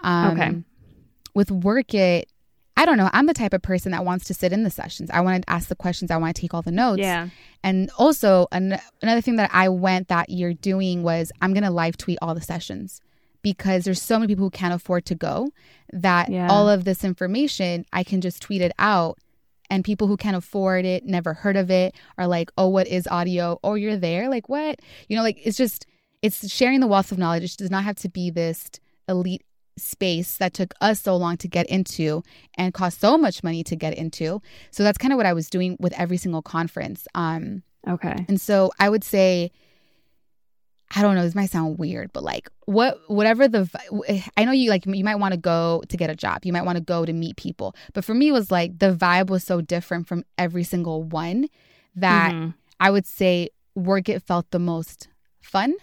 [0.00, 0.62] Um, Okay.
[1.34, 2.28] With Werk It,
[2.82, 3.08] I don't know.
[3.12, 5.08] I'm the type of person that wants to sit in the sessions.
[5.12, 6.10] I want to ask the questions.
[6.10, 6.98] I want to take all the notes.
[6.98, 7.28] Yeah.
[7.62, 11.70] And also, an- another thing that I went that year doing was I'm going to
[11.70, 13.00] live tweet all the sessions
[13.40, 15.52] because there's so many people who can't afford to go
[15.92, 16.48] that Yeah.
[16.50, 19.16] all of this information, I can just tweet it out.
[19.70, 23.06] And people who can't afford it, never heard of it, are like, oh, what is
[23.06, 23.60] audio?
[23.64, 24.28] Oh, you're there?
[24.28, 24.80] Like, what?
[25.08, 25.86] You know, like, it's just,
[26.20, 27.44] it's sharing the wealth of knowledge.
[27.44, 28.68] It does not have to be this
[29.08, 29.44] elite
[29.78, 32.22] space that took us so long to get into
[32.58, 34.40] and cost so much money to get into.
[34.70, 37.06] So that's kind of what I was doing with every single conference.
[37.14, 38.24] Um, Okay.
[38.28, 39.50] and so I would say,
[40.94, 43.68] I don't know, this might sound weird, but like what, whatever the,
[44.36, 46.44] I know you like, you might want to go to get a job.
[46.44, 47.74] You might want to go to meet people.
[47.94, 51.46] But for me, it was like the vibe was so different from every single one
[51.96, 52.54] that Mhm.
[52.78, 55.08] I would say Werk It felt the most
[55.40, 55.74] fun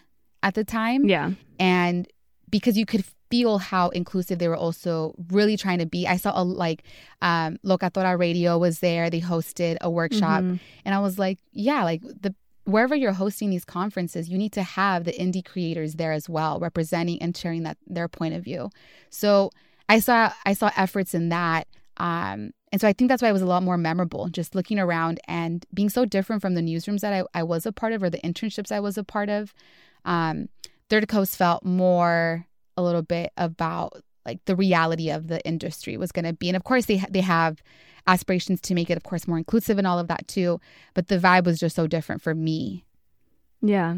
[0.43, 1.31] at the time Yeah.
[1.59, 2.07] and
[2.51, 6.07] because you could feel how inclusive they were also really trying to be.
[6.07, 6.84] I saw a like
[7.21, 9.09] um locatora radio was there.
[9.09, 10.41] They hosted a workshop.
[10.43, 10.59] Mhm.
[10.86, 12.34] and i was like yeah like the
[12.65, 16.59] wherever you're hosting these conferences you need to have the indie creators there as well
[16.59, 18.69] representing and sharing that their point of view.
[19.09, 19.51] So
[19.88, 21.67] i saw i saw efforts in that.
[21.97, 24.80] Um and so i think that's why it was a lot more memorable just looking
[24.80, 28.01] around and being so different from the newsrooms that i, I was a part of
[28.03, 29.53] or the internships i was a part of.
[30.05, 30.49] Um
[30.89, 32.45] third coast felt more
[32.80, 36.49] a little bit about like the reality of the industry was going to be.
[36.49, 37.61] And of course they ha- they have
[38.07, 40.59] aspirations to make it of course more inclusive and all of that too
[40.93, 42.86] but the vibe was just so different for me.
[43.61, 43.97] Yeah.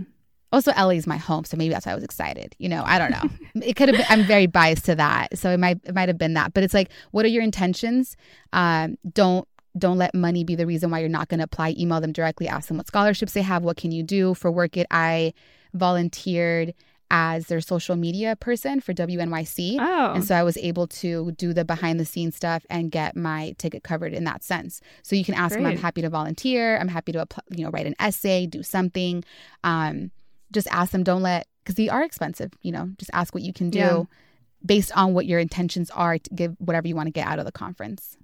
[0.51, 2.97] also LA is my home so maybe that's why I was excited you know I
[2.99, 3.29] don't know.
[3.61, 6.17] It could have been I'm very biased to that so it might it might have
[6.17, 8.17] been that but it's like what are your intentions?
[8.51, 11.75] Um don't don't let money be the reason why you're not going to apply.
[11.77, 14.33] Email them directly ask them what scholarships they have what can you do?
[14.33, 15.33] For Werk It I
[15.73, 16.73] volunteered
[17.13, 20.13] as their social media person for WNYC Oh.
[20.13, 23.53] and so I was able to do the behind the scenes stuff and get my
[23.57, 24.79] ticket covered in that sense.
[25.03, 26.77] So you can ask them, I'm happy to volunteer.
[26.79, 29.23] I'm happy to, you know, write an essay, do something.
[29.65, 30.11] Um,
[30.53, 33.51] just ask them, don't let, because they are expensive, you know, just ask what you
[33.53, 34.03] can do Yeah.
[34.65, 37.45] based on what your intentions are to give whatever you want to get out of
[37.45, 38.17] the conference.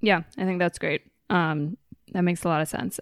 [0.00, 1.02] Yeah, I think that's great.
[1.30, 1.76] Um,
[2.12, 2.98] that makes a lot of sense.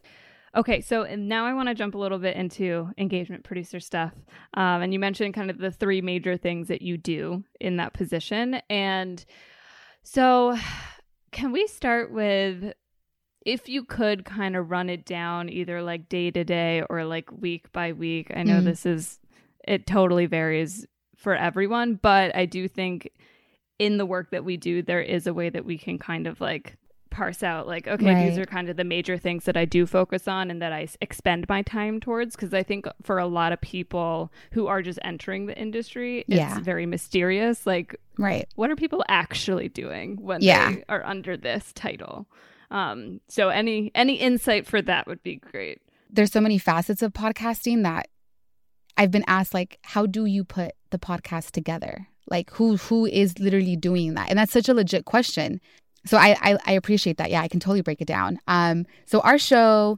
[0.57, 4.13] Okay, so and now I want to jump a little bit into engagement producer stuff.
[4.55, 7.93] Um, and you mentioned kind of the three major things that you do in that
[7.93, 8.61] position.
[8.69, 9.25] And
[10.03, 10.57] so,
[11.31, 12.73] can we start with
[13.47, 17.31] if you could kind of run it down either like day to day or like
[17.31, 18.33] week by week?
[18.35, 18.65] I know Mm.
[18.65, 19.21] this is,
[19.67, 20.85] it totally varies
[21.17, 23.13] for everyone, but I do think
[23.79, 26.41] in the work that we do, there is a way that we can kind of
[26.41, 26.77] like
[27.21, 30.27] parse out like okay these are kind of the major things that i do focus
[30.27, 33.61] on and that i expend my time towards because i think for a lot of
[33.61, 36.61] people who are just entering the industry it's Yeah.
[36.61, 38.47] very mysterious like Right.
[38.55, 40.71] what are people actually doing when Yeah.
[40.73, 42.27] they are under this title
[42.71, 45.79] um so any any insight for that would be great
[46.17, 48.09] There's so many facets of podcasting that
[48.97, 52.09] I've been asked, like, how do you put the podcast together?
[52.35, 54.29] Like who who is literally doing that?
[54.31, 55.61] And that's such a legit question.
[56.07, 57.31] So I I, I appreciate that.
[57.31, 58.39] Yeah, I can totally break it down.
[58.47, 59.97] Um, so our show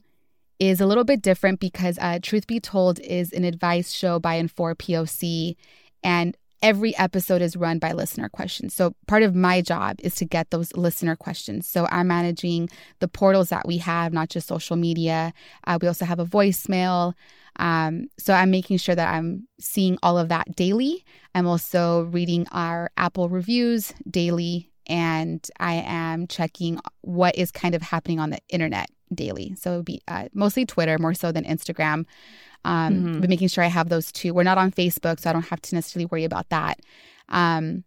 [0.59, 4.35] is a little bit different because uh, Truth Be Told is an advice show by
[4.35, 5.57] and for POC,
[6.05, 8.73] and every episode is run by listener questions.
[8.73, 11.67] So part of my job is to get those listener questions.
[11.67, 15.35] So I'm managing the portals that we have, not just social media.
[15.67, 17.15] Uh, we also have a voicemail.
[17.57, 21.05] Um, so I'm making sure that I'm seeing all of that daily.
[21.35, 27.81] I'm also reading our Apple reviews daily, and I am checking what is kind of
[27.81, 29.55] happening on the internet daily.
[29.59, 32.05] So it would be uh, mostly Twitter, more so than Instagram.
[32.65, 33.21] Um, mm-hmm.
[33.21, 34.35] But making sure I have those two.
[34.35, 36.81] We're not on Facebook, so I don't have to necessarily worry about that.
[37.31, 37.85] Um,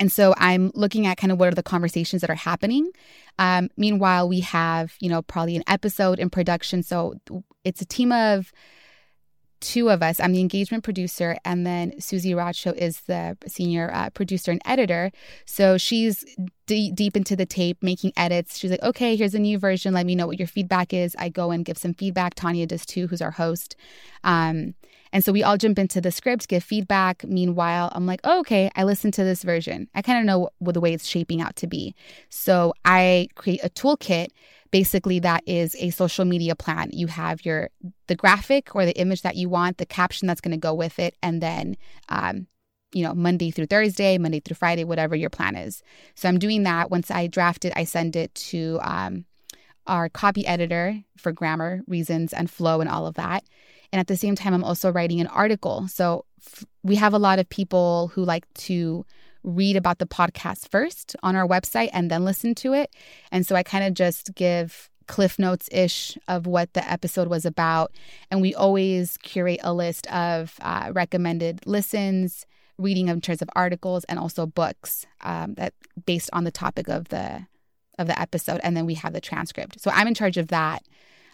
[0.00, 2.90] and so I'm looking at kind of what are the conversations that are happening.
[3.38, 6.82] Um, meanwhile, we have, you know, probably an episode in production.
[6.82, 7.14] So
[7.62, 8.52] it's a team of
[9.60, 10.20] two of us.
[10.20, 15.10] I'm the engagement producer, and then Susie Racho is the senior uh, producer and editor.
[15.46, 16.24] So she's
[16.66, 18.58] d- deep into the tape, making edits.
[18.58, 19.94] She's like, okay, here's a new version.
[19.94, 21.16] Let me know what your feedback is.
[21.18, 22.34] I go and give some feedback.
[22.34, 23.76] Tonya does too, who's our host.
[24.22, 24.74] Um,
[25.12, 27.24] and so we all jump into the script, give feedback.
[27.24, 29.88] Meanwhile, I'm like, oh, okay, I listened to this version.
[29.94, 31.94] I kind of know what the way it's shaping out to be.
[32.30, 34.28] So I create a toolkit
[34.74, 36.90] basically that is a social media plan.
[36.92, 37.70] You have your
[38.08, 40.98] the graphic or the image that you want the caption that's going to go with
[40.98, 41.76] it and then
[42.08, 42.48] um,
[42.92, 45.80] you know monday through thursday monday through friday whatever your plan is.
[46.16, 46.90] So i'm doing that.
[46.90, 49.26] Once i draft it i send it to um,
[49.86, 53.44] our copy editor for grammar reasons and flow and all of that.
[53.92, 55.86] And at the same time i'm also writing an article.
[55.86, 59.06] So f- we have a lot of people who like to
[59.44, 62.90] read about the podcast first on our website and then listen to it.
[63.30, 67.44] And so I kind of just give cliff notes ish of what the episode was
[67.44, 67.92] about.
[68.30, 72.46] And we always curate a list of uh, recommended listens,
[72.78, 75.74] reading in terms of articles, and also books um, that
[76.06, 77.46] based on the topic of the
[77.98, 78.60] of the episode.
[78.64, 79.80] And then we have the transcript.
[79.80, 80.82] So I'm in charge of that,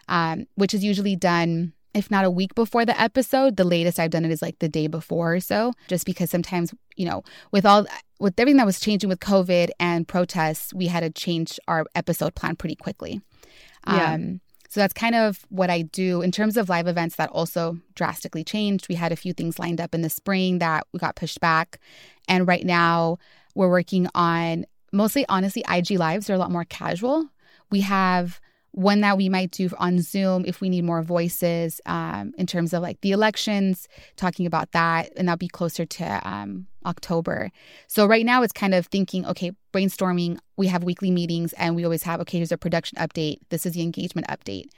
[0.07, 3.57] um, which is usually done if not a week before the episode.
[3.57, 6.73] The latest I've done it is like the day before or so, just because sometimes,
[6.95, 7.85] you know, with all
[8.19, 12.35] with everything that was changing with COVID and protests, we had to change our episode
[12.35, 13.21] plan pretty quickly.
[13.87, 14.13] Yeah.
[14.13, 17.77] Um, so that's kind of what I do in terms of live events that also
[17.93, 18.87] drastically changed.
[18.87, 21.77] We had a few things lined up in the spring that we got pushed back.
[22.29, 23.17] And right now
[23.53, 27.27] we're working on mostly, honestly, IG lives are a lot more casual.
[27.69, 28.39] We have
[28.73, 32.73] one that we might do on Zoom if we need more voices um, in terms
[32.73, 37.51] of like the elections, talking about that, and that'll be closer to um, October.
[37.87, 40.39] So right now it's kind of thinking, okay, brainstorming.
[40.57, 43.39] We have weekly meetings, and we always have okay, here's a production update.
[43.49, 44.69] This is the engagement update,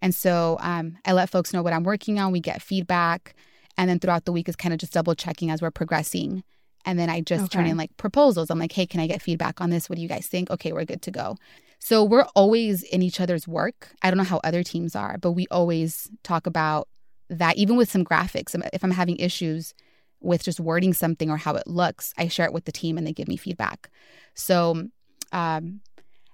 [0.00, 2.30] and so um, I let folks know what I'm working on.
[2.30, 3.34] We get feedback,
[3.76, 6.44] and then throughout the week is kind of just double checking as we're progressing.
[6.86, 7.58] And then I just okay.
[7.58, 8.48] turn in like proposals.
[8.48, 9.90] I'm like, hey, can I get feedback on this?
[9.90, 10.50] What do you guys think?
[10.50, 11.36] Okay, we're good to go.
[11.80, 13.88] So we're always in each other's work.
[14.02, 16.88] I don't know how other teams are, but we always talk about
[17.30, 18.54] that, even with some graphics.
[18.72, 19.74] If I'm having issues
[20.20, 23.06] with just wording something or how it looks, I share it with the team and
[23.06, 23.90] they give me feedback.
[24.34, 24.88] So
[25.32, 25.80] um,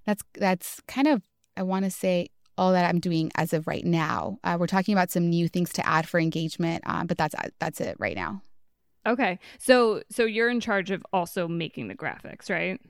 [0.05, 1.22] that's that's kind of
[1.57, 2.28] I want to say
[2.59, 4.38] all that I'm doing as of right now.
[4.42, 7.80] Uh, we're talking about some new things to add for engagement, um, but that's that's
[7.80, 8.42] it right now.
[9.07, 12.80] Okay, so so you're in charge of also making the graphics, right?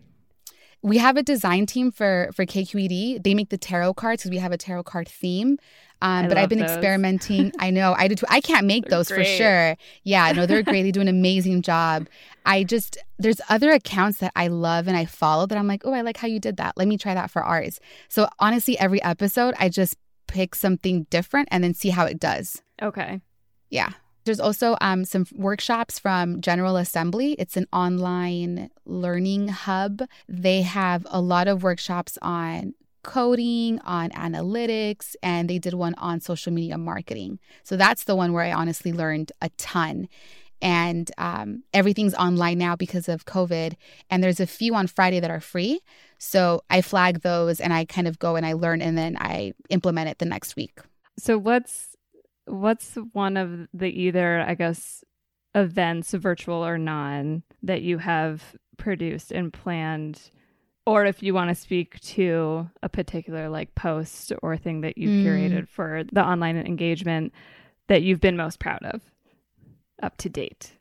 [0.83, 3.23] We have a design team for for KQED.
[3.23, 5.59] They make the tarot cards because we have a tarot card theme.
[6.03, 6.71] Um, but I've been those.
[6.71, 7.53] experimenting.
[7.59, 8.19] I know I did.
[8.19, 8.27] Too.
[8.29, 9.19] I can't make those great.
[9.19, 9.77] for sure.
[10.03, 10.83] Yeah, no, they're great.
[10.83, 12.07] They do an amazing job.
[12.45, 15.95] I just there's other accounts that I love and I follow that I'm like, oh,
[15.95, 16.77] I like how you did that.
[16.77, 17.81] Let me try that for ours.
[18.09, 19.97] So honestly, every episode I just
[20.27, 22.63] pick something different and then see how it does.
[22.83, 23.21] Okay.
[23.71, 23.93] Yeah.
[24.27, 27.37] There's also um, some workshops from General Assembly.
[27.39, 30.03] It's an online learning hub.
[30.29, 32.75] They have a lot of workshops on
[33.05, 37.39] coding, on analytics, and they did one on social media marketing.
[37.63, 40.09] So that's the one where I honestly learned a ton.
[40.61, 43.77] And um, everything's online now because of COVID.
[44.11, 45.81] And there's a few on Friday that are free.
[46.19, 49.53] So I flag those and I kind of go and I learn and then I
[49.69, 50.81] implement it the next week.
[51.19, 51.96] So, what's
[52.47, 55.05] what's one of the either, I guess,
[55.55, 60.31] events, virtual or non, that you have produced and planned?
[60.87, 65.25] Or if you want to speak to a particular like post or thing that you've
[65.25, 65.25] mm.
[65.25, 67.33] curated for the online engagement
[67.89, 69.03] that you've been most proud of
[70.03, 70.73] up to date.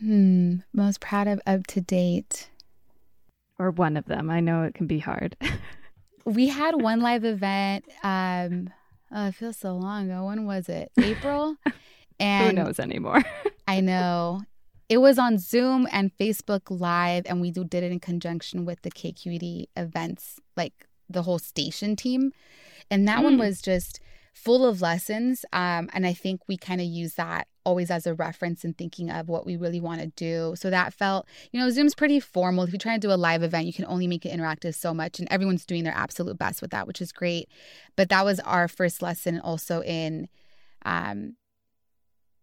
[0.00, 2.48] Hmm, most proud of up to date.
[3.58, 4.30] Or one of them.
[4.30, 5.36] I know it can be hard.
[6.24, 8.70] we had one live event um
[9.14, 10.24] Oh, it feels so long ago.
[10.26, 10.90] When was it?
[11.00, 11.56] April?
[12.18, 13.22] And who knows anymore?
[13.68, 14.42] I know.
[14.88, 18.90] it was on Zoom and Facebook Live, and we did it in conjunction with the
[18.90, 22.32] KQED events, like the whole station team.
[22.90, 23.24] And that mm.
[23.24, 24.00] one was just
[24.32, 25.44] full of lessons.
[25.52, 29.10] Um, and I think we kind of use that always as a reference and thinking
[29.10, 30.54] of what we really want to do.
[30.56, 32.64] So that felt, you know, Zoom's pretty formal.
[32.64, 34.92] If you try to do a live event, you can only make it interactive so
[34.92, 37.48] much, and everyone's doing their absolute best with that, which is great.
[37.96, 40.28] But that was our first lesson also in
[40.84, 41.36] um,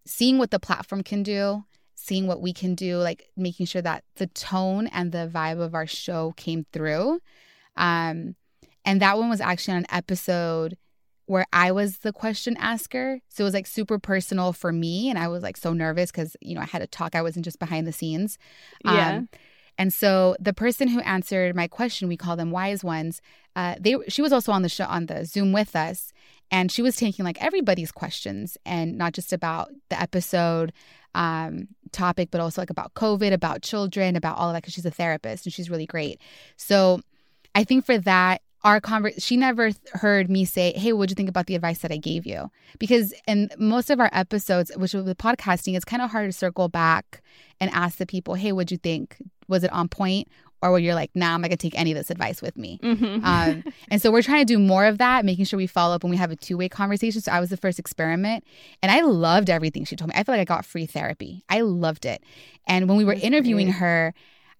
[0.06, 1.64] seeing what the platform can do
[2.00, 5.76] seeing what we can do, like making sure that the tone and the vibe of
[5.76, 7.20] our show came through.
[7.76, 8.36] Um,
[8.86, 10.78] and that one was actually on an episode
[11.30, 13.20] where I was the question asker.
[13.30, 15.12] So it was like super personal for me.
[15.12, 17.14] And I was like so nervous because, you know, I had to talk.
[17.14, 18.40] I wasn't just behind the scenes.
[18.84, 19.18] Yeah.
[19.18, 19.30] Um,
[19.78, 23.22] and so the person who answered my question, we call them wise ones.
[23.56, 26.12] Uh, they she was also on the show on the Zoom with us,
[26.50, 30.74] and she was taking like everybody's questions and not just about the episode
[31.14, 34.86] um, topic, but also like about COVID, about children, about all of that because she's
[34.86, 36.20] a therapist and she's really great.
[36.58, 37.02] So
[37.54, 41.30] I think for that, our conversation, she never heard me say, Hey, what'd you think
[41.30, 42.52] about the advice that I gave you?
[42.78, 46.68] Because in most of our episodes, which with podcasting, it's kind of hard to circle
[46.68, 47.22] back
[47.60, 49.18] and ask the people, Hey, what'd you think?
[49.48, 50.28] Was it on point?
[50.62, 52.80] or where you're like, nah, I'm not gonna take any of this advice with me.
[52.84, 53.24] Mm-hmm.
[53.24, 56.04] Um, and so we're trying to do more of that, making sure we follow up
[56.04, 57.22] and we have a two way conversation.
[57.22, 58.44] So I was the first experiment,
[58.82, 60.16] and I loved everything she told me.
[60.18, 61.44] I feel like I got free therapy.
[61.50, 62.24] I loved it.
[62.68, 63.80] And when we were That's interviewing great.
[63.80, 64.14] her,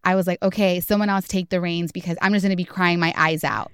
[0.04, 3.00] I was like, okay, someone else take the reins because I'm just gonna be crying
[3.00, 3.72] my eyes out.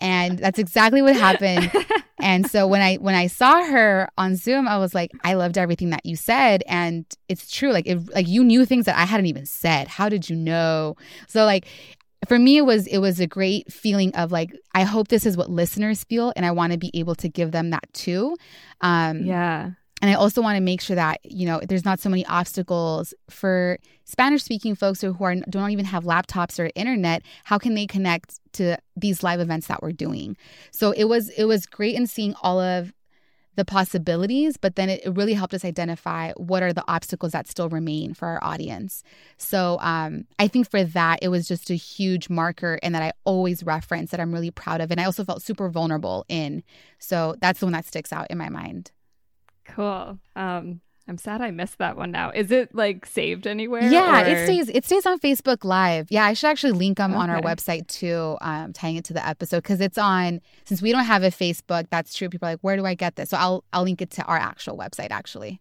[0.00, 1.72] And that's exactly what happened.
[2.20, 5.58] and so when I when I saw her on Zoom, I was like, I loved
[5.58, 7.72] everything that you said, and it's true.
[7.72, 9.88] Like, if like you knew things that I hadn't even said.
[9.88, 10.96] How did you know?
[11.26, 11.66] So like,
[12.26, 15.36] for me, it was it was a great feeling of like, I hope this is
[15.36, 18.36] what listeners feel, and I want to be able to give them that too.
[18.80, 19.70] Um, yeah.
[20.00, 23.14] And I also want to make sure that, you know, there's not so many obstacles
[23.28, 27.22] for Spanish speaking folks who are don't even have laptops or internet.
[27.44, 30.36] How can they connect to these live events that we're doing?
[30.70, 32.92] So it was it was great in seeing all of
[33.58, 37.68] the possibilities, but then it, really helped us identify what are the obstacles that still
[37.68, 39.02] remain for our audience.
[39.36, 43.12] So um, I think for that, it was just a huge marker and that I
[43.24, 44.92] always reference that I'm really proud of.
[44.92, 46.62] And I also felt super vulnerable in.
[47.00, 48.92] So that's the one that sticks out in my mind.
[49.68, 50.18] Cool.
[50.34, 52.30] Um, I'm sad I missed that one now.
[52.30, 53.90] Is it like saved anywhere?
[53.90, 54.26] Yeah, or?
[54.26, 56.08] it stays it stays on Facebook Live.
[56.10, 57.20] Yeah, I should actually link them okay.
[57.20, 60.42] on our website too, um, tying it to the episode because it's on.
[60.66, 62.28] Since we don't have a Facebook, that's true.
[62.28, 63.30] People are like, where do I get this?
[63.30, 65.60] So I'll I'll link it to our actual website actually.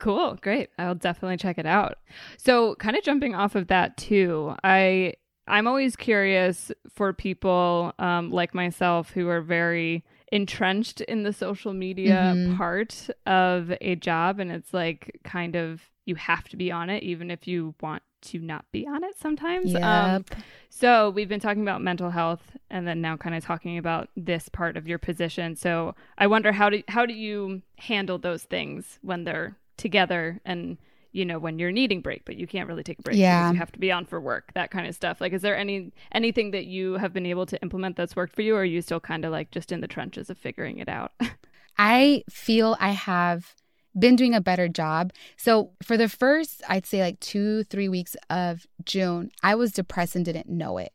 [0.00, 0.70] Cool, great.
[0.78, 1.96] I'll definitely check it out.
[2.36, 5.14] So, kind of jumping off of that too, I
[5.46, 11.72] I'm always curious for people um, like myself who are very entrenched in the social
[11.72, 12.56] media mm-hmm.
[12.56, 17.02] part of a job and it's like kind of you have to be on it
[17.02, 19.72] even if you want to not be on it sometimes.
[19.72, 19.82] Yep.
[19.82, 20.24] Um,
[20.70, 24.48] so we've been talking about mental health and then now kind of talking about this
[24.48, 25.56] part of your position.
[25.56, 30.78] So I wonder how do how do you handle those things when they're together and
[31.12, 33.50] you know when you're needing break but you can't really take a break yeah.
[33.50, 35.20] you have to be on for work that kind of stuff.
[35.20, 38.42] Like is there any anything that you have been able to implement that's worked for
[38.42, 40.88] you or are you still kind of like just in the trenches of figuring it
[40.88, 41.12] out?
[41.78, 43.54] I feel i have
[43.98, 45.12] been doing a better job.
[45.36, 50.16] So for the first i'd say like two three weeks of june i was depressed
[50.16, 50.92] and didn't know it.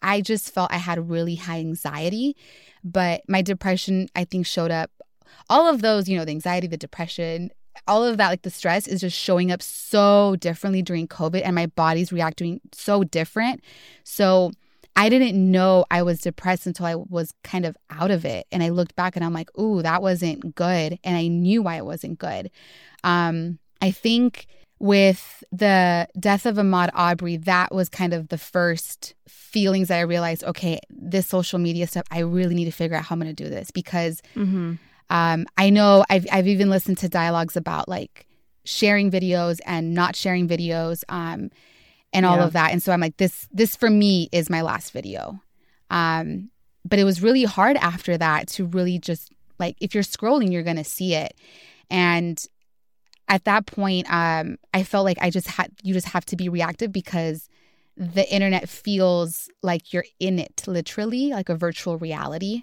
[0.00, 2.36] I just felt i had really high anxiety
[2.84, 4.90] but my depression i think showed up.
[5.50, 7.50] All of those you know the anxiety the depression
[7.86, 11.54] all of that, like the stress is just showing up so differently during COVID and
[11.54, 13.62] my body's reacting so different.
[14.04, 14.52] So
[14.96, 18.46] I didn't know I was depressed until I was kind of out of it.
[18.50, 20.98] And I looked back and I'm like, ooh, that wasn't good.
[21.04, 22.50] And I knew why it wasn't good.
[23.04, 24.46] Um, I think
[24.80, 30.02] with the death of Ahmaud Arbery, that was kind of the first feelings that I
[30.02, 33.34] realized, okay, this social media stuff, I really need to figure out how I'm going
[33.34, 34.74] to do this because mm-hmm.
[35.10, 38.26] Um, I know I've, I've even listened to dialogues about like
[38.64, 41.50] sharing videos and not sharing videos um,
[42.12, 42.44] and all yeah.
[42.44, 42.72] of that.
[42.72, 45.40] And so I'm like, this, this for me is my last video.
[45.90, 46.50] Um,
[46.84, 50.62] but it was really hard after that to really just like, if you're scrolling, you're
[50.62, 51.34] going to see it.
[51.90, 52.42] And
[53.28, 56.48] at that point, um, I felt like I just had, you just have to be
[56.48, 57.48] reactive because
[57.96, 62.62] the internet feels like you're in it literally, like a virtual reality.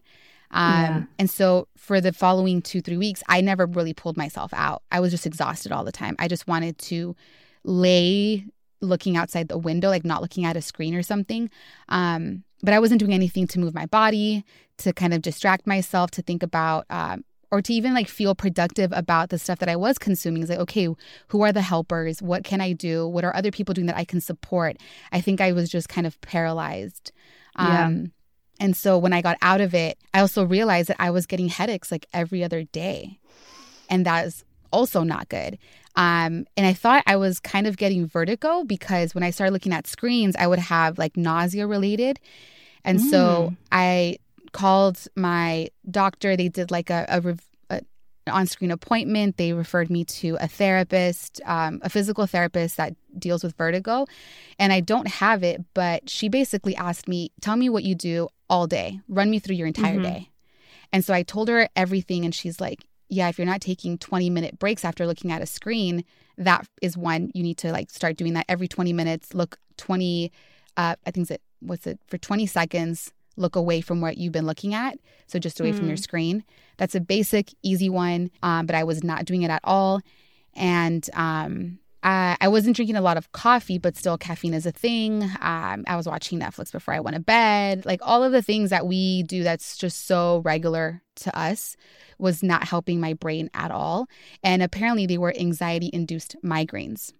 [0.51, 1.03] Um, yeah.
[1.19, 4.83] And so for the following two, three weeks, I never really pulled myself out.
[4.91, 6.15] I was just exhausted all the time.
[6.19, 7.15] I just wanted to
[7.63, 8.45] lay
[8.81, 11.49] looking outside the window, like not looking at a screen or something.
[11.89, 14.43] Um, but I wasn't doing anything to move my body,
[14.77, 18.91] to kind of distract myself, to think about um, or to even like feel productive
[18.93, 20.41] about the stuff that I was consuming.
[20.41, 20.89] It's like, okay,
[21.27, 22.21] who are the helpers?
[22.21, 23.07] What can I do?
[23.07, 24.77] What are other people doing that I can support?
[25.11, 27.11] I think I was just kind of paralyzed.
[27.57, 27.89] Yeah.
[28.59, 31.49] And so when I got out of it, I also realized that I was getting
[31.49, 33.19] headaches like every other day.
[33.89, 35.57] And that is also not good.
[35.95, 39.73] Um, and I thought I was kind of getting vertigo because when I started looking
[39.73, 42.19] at screens, I would have like nausea related.
[42.83, 43.57] And so Mm.
[43.71, 44.17] I
[44.51, 46.35] called my doctor.
[46.35, 47.81] They did like a, a, rev- a
[48.27, 49.37] on screen appointment.
[49.37, 54.05] They referred me to a therapist, um, a physical therapist that deals with vertigo.
[54.59, 58.29] And I don't have it, but she basically asked me, Tell me what you do
[58.49, 60.03] all day, run me through your entire Mhm.
[60.03, 60.29] day.
[60.93, 64.31] And so I told her everything, and she's like, Yeah, if you're not taking 20
[64.31, 66.03] minute breaks after looking at a screen,
[66.39, 69.35] that is one you need to like start doing that every 20 minutes.
[69.35, 70.31] Look 20,
[70.75, 74.47] uh, I think it's, what's it, for 20 seconds, look away from what you've been
[74.47, 74.97] looking at.
[75.27, 76.43] So just away from your screen.
[76.77, 80.01] That's a basic, easy one, um, but I was not doing it at all.
[80.55, 84.71] And um, I, I wasn't drinking a lot of coffee, but still, caffeine is a
[84.71, 85.23] thing.
[85.41, 87.85] Um, I was watching Netflix before I went to bed.
[87.85, 91.75] Like all of the things that we do that's just so regular to us
[92.19, 94.07] was not helping my brain at all.
[94.43, 97.11] And apparently, they were anxiety induced migraines.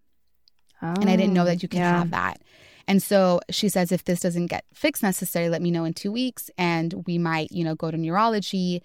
[0.82, 1.98] And I didn't know that you can Oh, yeah.
[2.00, 2.42] have that.
[2.88, 6.12] And so she says, if this doesn't get fixed necessarily, let me know in two
[6.12, 8.84] weeks and we might, you know, go to neurology.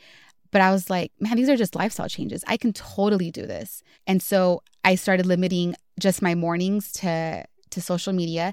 [0.51, 2.43] But I was like, man, these are just lifestyle changes.
[2.47, 3.83] I can totally do this.
[4.07, 8.53] And so I started limiting just my mornings to to social media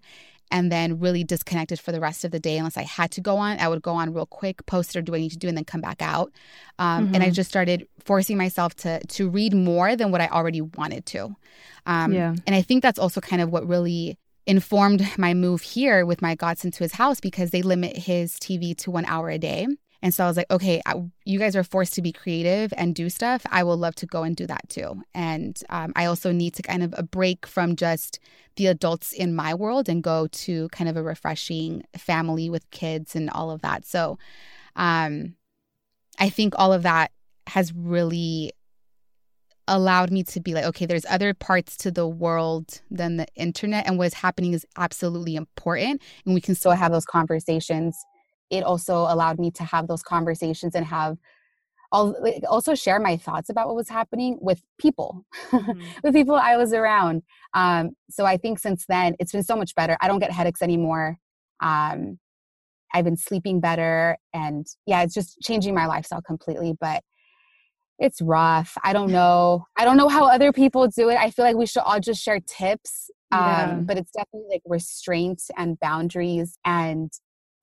[0.49, 3.35] and then really disconnected for the rest of the day unless I had to go
[3.37, 3.59] on.
[3.59, 5.57] I would go on real quick, post or do what I need to do, and
[5.57, 6.31] then come back out.
[6.79, 7.33] Um, And I Mhm.
[7.39, 7.79] just started
[8.09, 11.21] forcing myself to to read more than what I already wanted to.
[11.85, 12.33] Um, Yeah.
[12.45, 16.33] And I think that's also kind of what really informed my move here with my
[16.35, 19.67] godson to his house because they limit his TV to one hour a day.
[20.01, 20.93] And so I was like, okay, I,
[21.25, 23.45] you guys are forced to be creative and do stuff.
[23.49, 25.01] I will love to go and do that too.
[25.13, 28.19] And um, I also need to kind of a break from just
[28.57, 33.15] the adults in my world and go to kind of a refreshing family with kids
[33.15, 33.85] and all of that.
[33.85, 34.19] So
[34.75, 35.35] um,
[36.19, 37.11] I think all of that
[37.47, 38.51] has really
[39.67, 43.85] allowed me to be like, okay, there's other parts to the world than the internet,
[43.85, 47.97] and what's happening is absolutely important, and we can still have those conversations.
[48.49, 51.17] It also allowed me to have those conversations and have
[51.91, 55.81] also share my thoughts about what was happening with people, Mhm.
[56.03, 57.23] with people I was around.
[57.53, 59.97] Um, so I think since then it's been so much better.
[60.01, 61.17] I don't get headaches anymore.
[61.61, 62.19] Um,
[62.93, 66.73] I've been sleeping better, and yeah, it's just changing my lifestyle completely.
[66.79, 67.03] But
[67.99, 68.77] it's rough.
[68.83, 69.65] I don't know.
[69.77, 71.17] I don't know how other people do it.
[71.17, 73.09] I feel like we should all just share tips.
[73.31, 73.79] Um, Yeah.
[73.85, 76.57] But it's definitely like restraint and boundaries.
[76.65, 77.11] And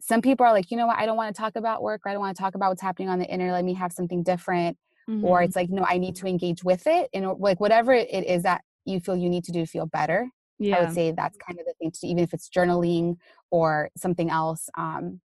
[0.06, 0.98] some people are like, you know what?
[0.98, 2.02] I don't want to talk about work.
[2.04, 3.54] Or I don't want to talk about what's happening on the internet.
[3.54, 4.76] Let me have something different.
[5.22, 5.44] Or Mhm.
[5.44, 7.08] it's like, no, I need to engage with it.
[7.14, 10.28] And like whatever it is that you feel you need to do to feel better.
[10.58, 10.76] Yeah.
[10.76, 13.16] I would say that's kind of the thing to do, even if it's journaling
[13.50, 14.68] or something else.
[14.76, 15.20] Um,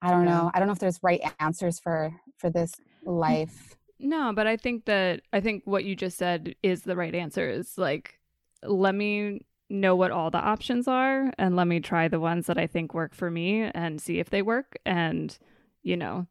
[0.00, 0.30] I don't Yeah.
[0.32, 0.50] know.
[0.54, 2.72] I don't know if there's right answers for for this
[3.04, 3.76] life.
[3.98, 7.48] No, but I think that I think what you just said is the right answer
[7.48, 8.18] is like
[8.62, 12.58] let me know what all the options are and let me try the ones that
[12.58, 15.36] I think work for me and see if they work and
[15.82, 16.26] you know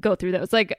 [0.00, 0.52] go through those.
[0.52, 0.78] Like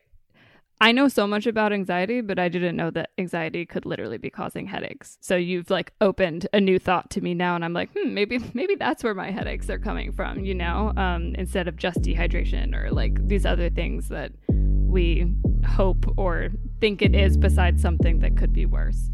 [0.81, 4.29] I know so much about anxiety, but I didn't know that anxiety could literally be
[4.29, 5.17] causing headaches.
[5.21, 8.39] So you've like opened a new thought to me now and I'm like, "Hmm, maybe
[8.53, 12.75] maybe that's where my headaches are coming from, you know, um instead of just dehydration
[12.75, 15.33] or like these other things that we
[15.65, 16.49] hope or
[16.79, 19.09] think it is besides something that could be worse.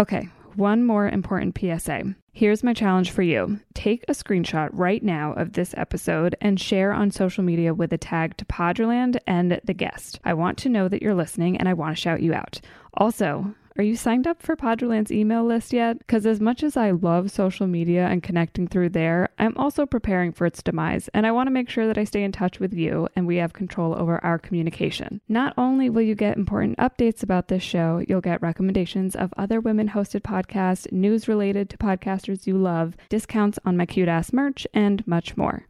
[0.00, 2.14] Okay, one more important PSA.
[2.32, 3.60] Here's my challenge for you.
[3.74, 7.98] Take a screenshot right now of this episode and share on social media with a
[7.98, 10.20] tag to Poddraland and the guest.
[10.24, 12.60] I want to know that you're listening and I want to shout you out.
[12.94, 15.98] Also, are you signed up for Poddraland's email list yet?
[15.98, 20.32] Because as much as I love social media and connecting through there, I'm also preparing
[20.32, 22.72] for its demise, and I want to make sure that I stay in touch with
[22.72, 25.20] you and we have control over our communication.
[25.28, 29.60] Not only will you get important updates about this show, you'll get recommendations of other
[29.60, 34.66] women hosted podcasts, news related to podcasters you love, discounts on my cute ass merch,
[34.72, 35.66] and much more.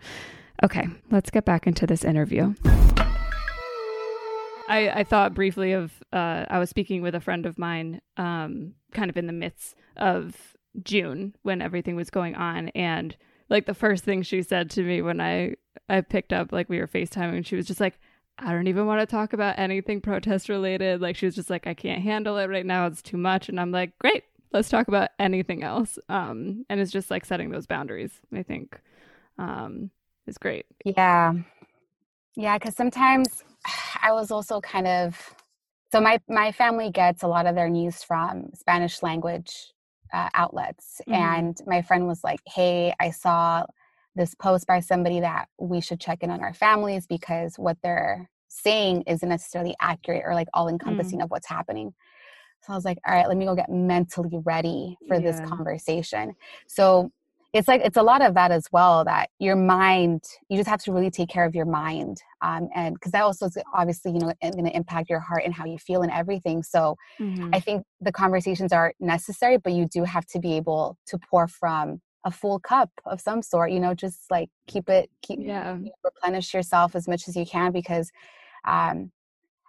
[0.62, 2.54] Okay, let's get back into this interview.
[4.68, 8.72] I, I thought briefly of uh, I was speaking with a friend of mine, um,
[8.92, 13.14] kind of in the midst of June when everything was going on, and
[13.50, 15.56] like the first thing she said to me when I
[15.88, 17.98] I picked up like we were FaceTiming, she was just like,
[18.38, 21.00] I don't even want to talk about anything protest related.
[21.02, 22.86] Like she was just like, I can't handle it right now.
[22.86, 25.98] It's too much, and I'm like, great, let's talk about anything else.
[26.08, 28.12] Um, and it's just like setting those boundaries.
[28.34, 28.80] I think,
[29.38, 29.90] um,
[30.26, 30.64] is great.
[30.84, 31.34] Yeah.
[32.36, 33.44] Yeah, because sometimes
[34.02, 35.35] I was also kind of
[35.96, 39.72] so my my family gets a lot of their news from Spanish language
[40.12, 41.14] uh, outlets, mm-hmm.
[41.14, 43.64] and my friend was like, "Hey, I saw
[44.14, 48.28] this post by somebody that we should check in on our families because what they're
[48.48, 51.24] saying isn't necessarily accurate or like all encompassing mm.
[51.24, 51.94] of what's happening."
[52.60, 55.22] So I was like, "All right, let me go get mentally ready for yeah.
[55.22, 56.34] this conversation."
[56.66, 57.10] So
[57.56, 60.82] it's like it's a lot of that as well that your mind you just have
[60.82, 64.18] to really take care of your mind um, and because that also is obviously you
[64.18, 67.48] know going to impact your heart and how you feel and everything so mm-hmm.
[67.52, 71.48] i think the conversations are necessary but you do have to be able to pour
[71.48, 75.78] from a full cup of some sort you know just like keep it keep yeah
[76.04, 78.10] replenish yourself as much as you can because
[78.66, 79.10] um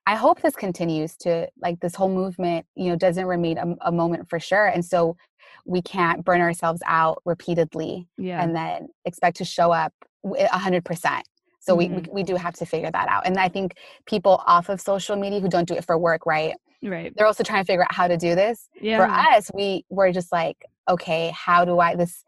[0.07, 3.91] I hope this continues to like this whole movement, you know, doesn't remain a, a,
[3.91, 4.65] moment for sure.
[4.65, 5.17] And so
[5.65, 8.41] we can't burn ourselves out repeatedly yeah.
[8.41, 9.93] and then expect to show up
[10.23, 11.27] a hundred percent.
[11.59, 11.95] So mm-hmm.
[11.95, 13.27] we, we, we do have to figure that out.
[13.27, 16.55] And I think people off of social media who don't do it for work, right?
[16.81, 17.11] Right.
[17.13, 18.69] They're also trying to figure out how to do this.
[18.79, 18.99] Yeah.
[18.99, 22.23] For us, we were just like, okay, how do I this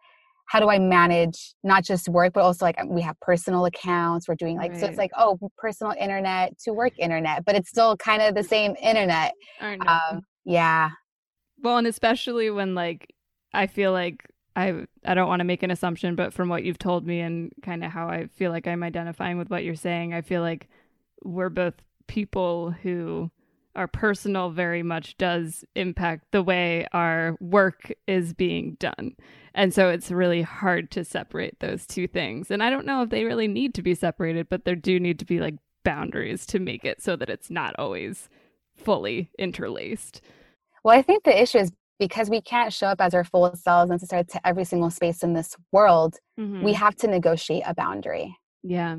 [0.50, 4.28] how do I manage not just work, but also like we have personal accounts.
[4.28, 4.80] We're doing like, right.
[4.80, 8.44] so it's like, oh, personal internet to work internet, but it's still kind of the
[8.44, 9.34] same internet.
[9.62, 10.90] Um, yeah.
[11.62, 13.14] Well, and especially when like
[13.54, 14.26] I feel like
[14.56, 17.52] I I don't want to make an assumption, but from what you've told me and
[17.62, 20.68] kind of how I feel like I'm identifying with what you're saying, I feel like
[21.24, 21.76] we're both
[22.08, 23.30] people who
[23.76, 29.16] our personal very much does impact the way our work is being done.
[29.54, 32.52] And so it's really hard to separate those two things.
[32.52, 35.20] And I don't know if they really need to be separated, but there do need
[35.20, 38.30] to be like boundaries to make it so that it's not always
[38.76, 40.22] fully interlaced.
[40.84, 43.90] Well, I think the issue is because we can't show up as our full selves
[43.90, 46.64] necessarily to every single space in this world, mm-hmm.
[46.64, 48.36] we have to negotiate a boundary.
[48.64, 48.98] Yeah.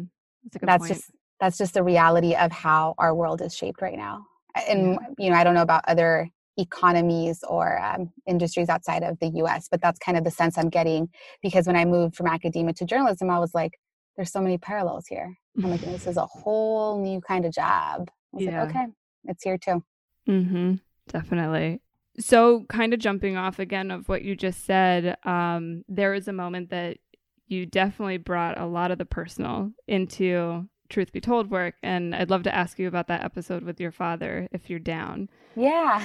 [0.53, 1.11] That's, that's just
[1.41, 4.27] that's just the reality of how our world is shaped right now.
[4.69, 6.29] And you know, I don't know about other
[6.59, 10.69] economies or um, industries outside of the US, but that's kind of the sense I'm
[10.69, 11.09] getting
[11.43, 13.79] because when I moved from academia to journalism, I was like,
[14.17, 15.35] there's so many parallels here.
[15.57, 18.11] I'm like, this is a whole new kind of job.
[18.33, 18.63] I was yeah.
[18.63, 18.87] like, okay,
[19.25, 19.83] it's here too.
[20.29, 20.75] Mm-hmm.
[21.09, 21.81] Definitely.
[22.19, 26.33] So, kind of jumping off again of what you just said, um, there was a
[26.33, 26.99] moment that
[27.47, 32.31] you definitely brought a lot of the personal into truth be told work and i'd
[32.31, 36.03] love to ask you about that episode with your father if you're down yeah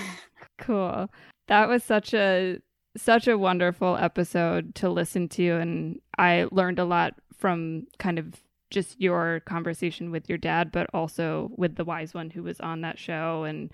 [0.57, 1.09] cool
[1.47, 2.59] that was such a
[2.97, 8.41] such a wonderful episode to listen to and i learned a lot from kind of
[8.71, 12.81] just your conversation with your dad but also with the wise one who was on
[12.81, 13.71] that show and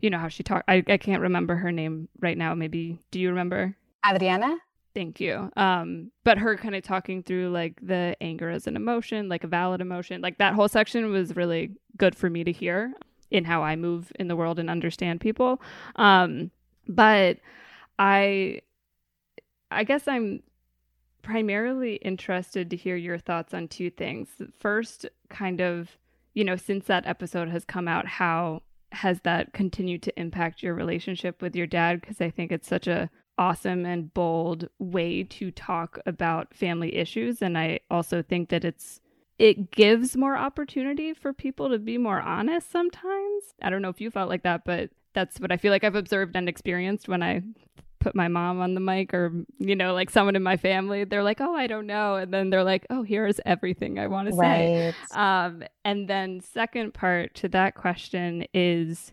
[0.00, 0.64] you know how she talked.
[0.68, 2.54] I, I can't remember her name right now.
[2.54, 3.76] Maybe do you remember?
[4.08, 4.56] Adriana.
[4.94, 5.50] Thank you.
[5.56, 9.48] Um, but her kind of talking through like the anger as an emotion, like a
[9.48, 12.92] valid emotion, like that whole section was really good for me to hear
[13.30, 15.62] in how I move in the world and understand people.
[15.96, 16.50] Um,
[16.88, 17.38] but
[17.98, 18.62] I,
[19.70, 20.42] I guess I'm
[21.22, 24.28] primarily interested to hear your thoughts on two things.
[24.58, 25.96] First, kind of,
[26.34, 30.74] you know, since that episode has come out, how has that continued to impact your
[30.74, 32.00] relationship with your dad?
[32.00, 33.08] Because I think it's such a
[33.40, 39.00] awesome and bold way to talk about family issues, and I also think that it's
[39.38, 43.54] it gives more opportunity for people to be more honest sometimes.
[43.62, 45.94] I don't know if you felt like that, but that's what I feel like I've
[45.94, 47.42] observed and experienced when I
[48.00, 51.22] put my mom on the mic or you know like someone in my family they're
[51.22, 54.34] like oh i don't know and then they're like oh here's everything i want to
[54.34, 54.56] right.
[54.56, 59.12] say um, and then second part to that question is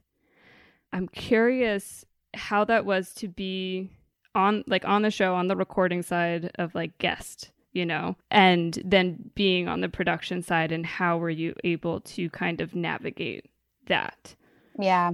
[0.93, 3.91] i'm curious how that was to be
[4.37, 8.81] on like on the show on the recording side of like guest you know and
[8.85, 13.45] then being on the production side and how were you able to kind of navigate
[13.87, 14.35] that?
[14.79, 15.11] Yeah.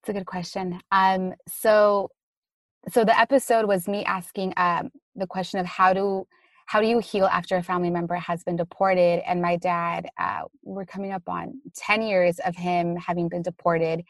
[0.00, 0.80] It's a good question.
[0.90, 2.10] Um, so
[2.88, 6.26] so the episode was me asking um, the question of how do
[6.66, 9.22] how do you heal after a family member has been deported?
[9.28, 14.04] And my dad uh, we're coming up on 10 years of him having been deported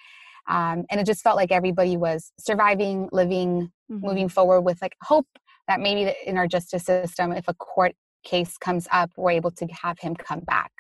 [0.49, 4.07] um, and it just felt like everybody was surviving living mm-hmm.
[4.07, 5.27] moving forward with like hope
[5.69, 9.67] that maybe in our justice system if a court case comes up we're able to
[9.67, 10.73] have him come back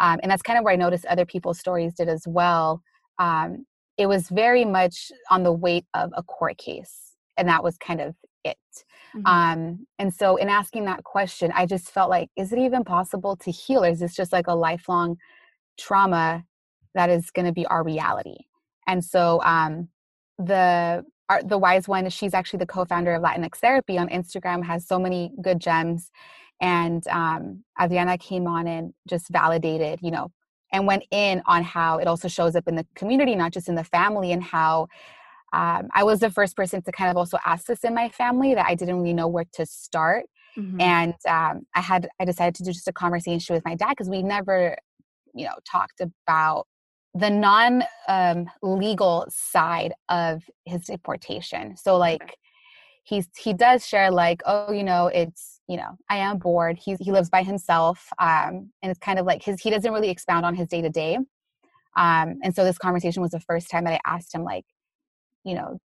[0.00, 2.82] um, and that's kind of where i noticed other people's stories did as well
[3.18, 3.64] um,
[3.96, 8.00] it was very much on the weight of a court case and that was kind
[8.00, 8.56] of it
[9.16, 9.26] mm-hmm.
[9.26, 13.36] um and so in asking that question i just felt like is it even possible
[13.36, 15.16] to heal or is this just like a lifelong
[15.78, 16.44] trauma
[16.94, 18.36] that is going to be our reality
[18.86, 19.88] and so um
[20.38, 24.86] the our, the wise one she's actually the co-founder of latinx therapy on instagram has
[24.86, 26.10] so many good gems
[26.60, 30.30] and um adriana came on and just validated you know
[30.74, 33.76] and went in on how it also shows up in the community, not just in
[33.76, 34.88] the family, and how
[35.52, 38.54] um, I was the first person to kind of also ask this in my family
[38.54, 40.24] that I didn't really know where to start.
[40.58, 40.80] Mm-hmm.
[40.80, 44.10] And um, I had I decided to do just a conversation with my dad because
[44.10, 44.76] we never,
[45.32, 46.66] you know, talked about
[47.14, 51.76] the non um, legal side of his deportation.
[51.76, 52.36] So like
[53.04, 56.78] he's he does share like oh you know it's you know i am bored.
[56.82, 60.08] He's he lives by himself um and it's kind of like his he doesn't really
[60.10, 61.16] expound on his day to day
[61.96, 64.64] um and so this conversation was the first time that i asked him like
[65.44, 65.78] you know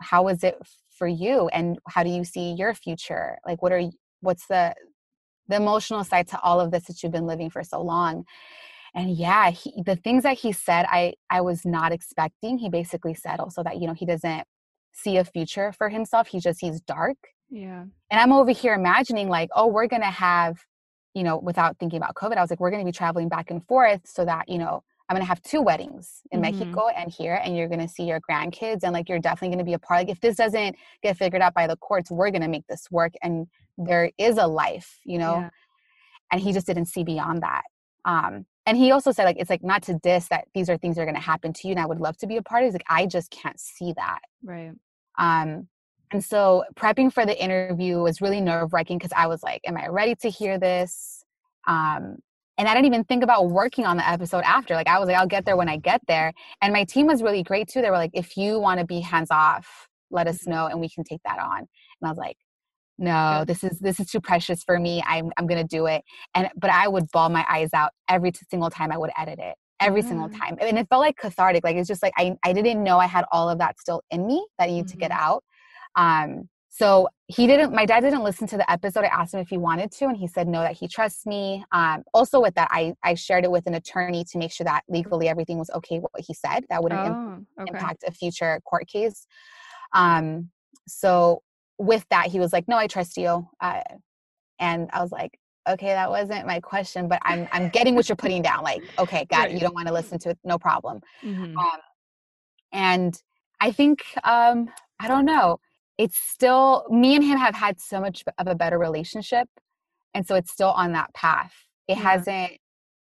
[0.00, 0.56] how is it
[0.90, 1.48] for you?
[1.48, 3.38] And how do you see your future?
[3.46, 4.74] Like what are you what's the
[5.48, 8.24] the emotional side to all of this that you've been living for so long
[8.94, 12.58] and yeah he, the things that he said i i was not expecting.
[12.58, 14.44] He basically said also that you know he doesn't
[14.92, 16.28] see a future for himself.
[16.28, 17.16] He just he's dark.
[17.50, 17.84] Yeah.
[18.10, 20.58] And i'm over here imagining like oh we're gonna have
[21.14, 23.64] you know without thinking about covid i was like we're gonna be traveling back and
[23.66, 26.58] forth so that you know i'm gonna have two weddings in mm-hmm.
[26.58, 29.74] mexico and here and you're gonna see your grandkids and like you're definitely gonna be
[29.74, 32.66] a part like if this doesn't get figured out by the courts we're gonna make
[32.66, 33.46] this work and
[33.78, 35.36] there is a life you know?
[35.36, 35.50] Yeah.
[36.32, 37.62] and he just didn't see beyond that.
[38.04, 40.96] Um and he also said like it's like not to diss that these are things
[40.96, 42.62] that are going to happen to you and i would love to be a part
[42.62, 42.68] of it.
[42.68, 44.72] He's like i just can't see that right
[45.18, 45.68] um
[46.12, 49.76] and so prepping for the interview was really nerve wracking because i was like am
[49.76, 51.24] i ready to hear this
[51.66, 52.16] um
[52.56, 55.16] and i didn't even think about working on the episode after like i was like
[55.16, 57.90] i'll get there when i get there and my team was really great too they
[57.90, 60.52] were like if you want to be hands off let us mm-hmm.
[60.52, 61.68] know and we can take that on and
[62.04, 62.36] i was like
[62.98, 66.02] no this is this is too precious for me i'm, I'm gonna do it
[66.34, 69.56] and but i would bawl my eyes out every single time i would edit it
[69.80, 70.08] every mm.
[70.08, 72.98] single time and it felt like cathartic like it's just like I, I didn't know
[72.98, 74.92] i had all of that still in me that i needed mm-hmm.
[74.92, 75.20] to get mm-hmm.
[75.20, 75.44] out
[75.96, 79.48] um so he didn't my dad didn't listen to the episode i asked him if
[79.48, 82.68] he wanted to and he said no that he trusts me um also with that
[82.70, 85.98] i i shared it with an attorney to make sure that legally everything was okay
[85.98, 87.70] what he said that wouldn't oh, okay.
[87.72, 89.26] impact a future court case
[89.94, 90.48] um
[90.86, 91.42] so
[91.78, 93.82] with that, he was like, "No, I trust you," uh,
[94.58, 98.16] and I was like, "Okay, that wasn't my question, but I'm I'm getting what you're
[98.16, 98.62] putting down.
[98.62, 99.50] Like, okay, got right.
[99.50, 99.54] it.
[99.54, 101.56] You don't want to listen to it, no problem." Mm-hmm.
[101.56, 101.80] Um,
[102.72, 103.22] and
[103.60, 104.70] I think um,
[105.00, 105.58] I don't know.
[105.98, 109.48] It's still me and him have had so much of a better relationship,
[110.14, 111.54] and so it's still on that path.
[111.88, 112.02] It yeah.
[112.02, 112.52] hasn't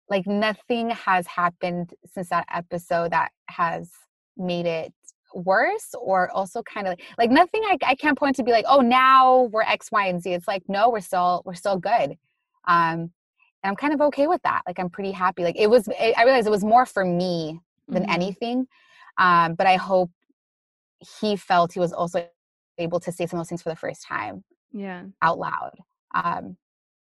[0.09, 3.91] like nothing has happened since that episode that has
[4.37, 4.93] made it
[5.35, 8.81] worse or also kind of like nothing I, I can't point to be like oh
[8.81, 12.17] now we're x y and z it's like no we're still we're still good
[12.67, 13.11] um
[13.63, 16.15] and i'm kind of okay with that like i'm pretty happy like it was it,
[16.17, 18.13] i realized it was more for me than mm-hmm.
[18.13, 18.67] anything
[19.19, 20.11] um but i hope
[21.21, 22.27] he felt he was also
[22.79, 25.73] able to say some of those things for the first time yeah out loud
[26.15, 26.57] um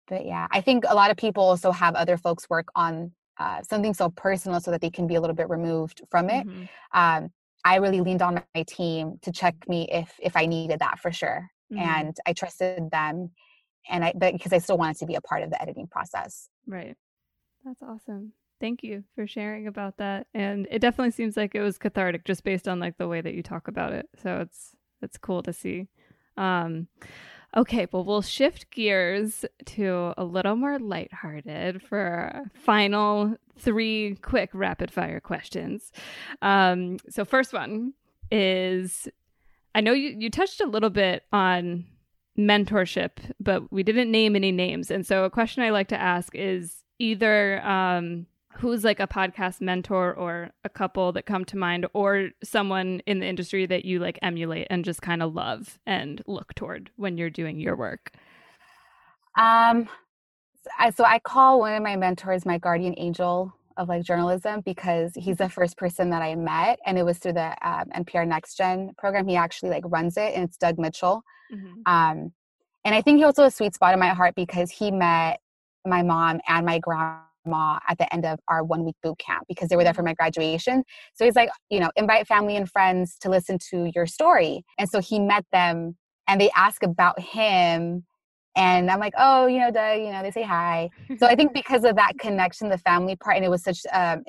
[0.07, 3.61] but yeah i think a lot of people also have other folks work on uh,
[3.61, 6.63] something so personal so that they can be a little bit removed from it mm-hmm.
[6.91, 7.29] um,
[7.67, 11.11] I really leaned on my team to check me if if I needed that for
[11.11, 11.49] sure.
[11.71, 11.83] Mm-hmm.
[11.83, 13.31] And I trusted them
[13.89, 16.49] and I but because I still wanted to be a part of the editing process.
[16.65, 16.95] Right.
[17.65, 18.31] That's awesome.
[18.61, 20.27] Thank you for sharing about that.
[20.33, 23.33] And it definitely seems like it was cathartic just based on like the way that
[23.33, 24.07] you talk about it.
[24.23, 25.89] So it's it's cool to see.
[26.37, 26.87] Um
[27.55, 34.91] Okay, well, we'll shift gears to a little more lighthearted for final three quick rapid
[34.91, 35.91] fire questions.
[36.41, 37.93] Um, so, first one
[38.29, 39.07] is
[39.73, 41.85] I know you, you touched a little bit on
[42.37, 44.91] mentorship, but we didn't name any names.
[44.91, 48.27] And so, a question I like to ask is either um,
[48.59, 53.19] who's like a podcast mentor or a couple that come to mind or someone in
[53.19, 57.17] the industry that you like emulate and just kind of love and look toward when
[57.17, 58.11] you're doing your work?
[59.37, 59.87] Um
[60.77, 65.11] I, so i call one of my mentors my guardian angel of like journalism because
[65.15, 68.55] he's the first person that i met and it was through the um, npr next
[68.55, 69.27] gen program.
[69.27, 71.23] He actually like runs it and it's doug mitchell.
[71.53, 71.81] Mm-hmm.
[71.85, 72.33] um
[72.83, 75.39] and i think he also a sweet spot in my heart because he met
[75.85, 77.21] my mom and my grandma
[77.55, 80.13] at the end of our one week boot camp because they were there for my
[80.13, 80.83] graduation.
[81.13, 84.63] So he's like, you know, invite family and friends to listen to your story.
[84.77, 85.95] And so he met them
[86.27, 88.05] and they ask about him.
[88.55, 90.89] And I'm like, oh, you know, Doug, you know, they say hi.
[91.19, 94.23] So I think because of that connection, the family part, and it was such um,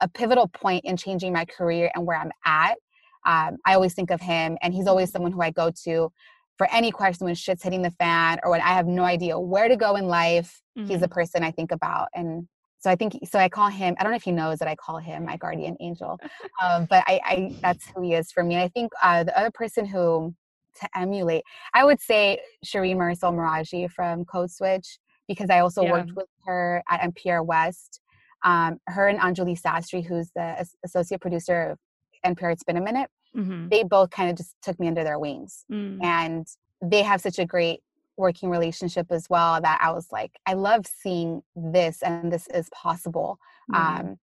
[0.00, 2.76] a pivotal point in changing my career and where I'm at.
[3.24, 6.10] Um, I always think of him, and he's always someone who I go to
[6.58, 9.68] for any question when shit's hitting the fan or when I have no idea where
[9.68, 10.88] to go in life, mm-hmm.
[10.88, 11.14] he's the mm-hmm.
[11.14, 12.08] person I think about.
[12.14, 12.46] And
[12.78, 13.38] so I think so.
[13.38, 13.94] I call him.
[13.98, 16.18] I don't know if he knows that I call him my guardian angel,
[16.62, 18.60] um, but I, I, that's who he is for me.
[18.60, 20.34] I think uh, the other person who
[20.80, 21.44] to emulate,
[21.74, 24.98] I would say Shereen Marisol Meraji from Code Switch
[25.28, 25.92] because I also yeah.
[25.92, 28.00] worked with her at NPR West.
[28.44, 31.78] Um, her and Anjali Sastry, who's the associate producer of
[32.26, 33.68] NPR It's Been a Minute, Mm-hmm.
[33.68, 35.64] they both kind of just took me under their wings.
[35.70, 36.02] Mm.
[36.02, 36.46] And
[36.82, 37.80] they have such a great
[38.16, 42.68] working relationship as well that I was like, I love seeing this and this is
[42.70, 43.38] possible.
[43.72, 43.98] Yeah.
[44.00, 44.18] Um,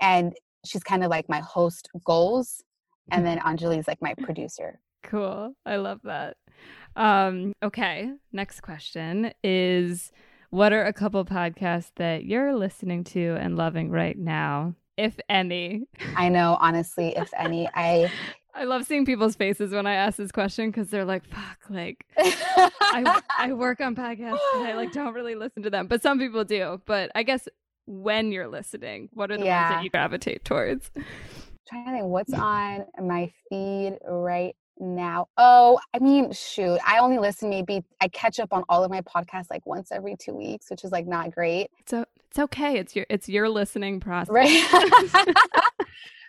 [0.00, 0.34] and
[0.64, 2.62] she's kind of like my host goals.
[3.10, 4.80] And then Anjali's like my producer.
[5.02, 5.54] Cool.
[5.66, 6.36] I love that.
[6.96, 8.10] Um, okay.
[8.32, 10.12] Next question is
[10.50, 15.86] what are a couple podcasts that you're listening to and loving right now, if any?
[16.14, 18.12] I know, honestly, if any, I
[18.54, 22.04] I love seeing people's faces when I ask this question because they're like, fuck, like
[22.18, 25.86] I, I work on podcasts and I like don't really listen to them.
[25.86, 26.82] But some people do.
[26.84, 27.48] But I guess
[27.86, 30.90] when you're listening, what are the ones that you gravitate towards?
[31.70, 35.28] trying to think what's on my feed right now.
[35.36, 39.02] Oh, I mean, shoot, I only listen maybe I catch up on all of my
[39.02, 41.68] podcasts like once every two weeks, which is like not great.
[41.86, 42.78] So it's okay.
[42.78, 44.32] It's your it's your listening process.
[44.32, 44.66] Right.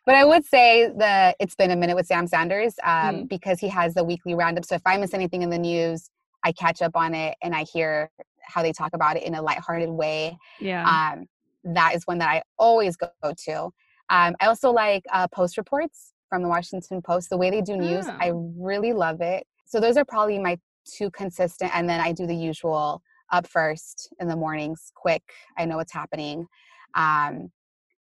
[0.05, 3.29] but I would say the it's been a minute with Sam Sanders um, Mm.
[3.29, 4.65] because he has the weekly roundup.
[4.65, 6.09] So if I miss anything in the news,
[6.43, 8.09] I catch up on it and I hear
[8.41, 10.37] how they talk about it in a lighthearted way.
[10.59, 11.13] Yeah.
[11.13, 11.25] Um,
[11.63, 13.69] that is one that I always go to.
[14.09, 17.29] Um, I also like uh, post reports from the Washington Post.
[17.29, 18.53] The way they do news, I Oh.
[18.57, 19.45] really love it.
[19.65, 21.75] So those are probably my two consistent.
[21.75, 23.01] And then I do the usual
[23.33, 25.21] up first in the mornings, quick.
[25.57, 26.47] I know what's happening.
[26.95, 27.51] Um,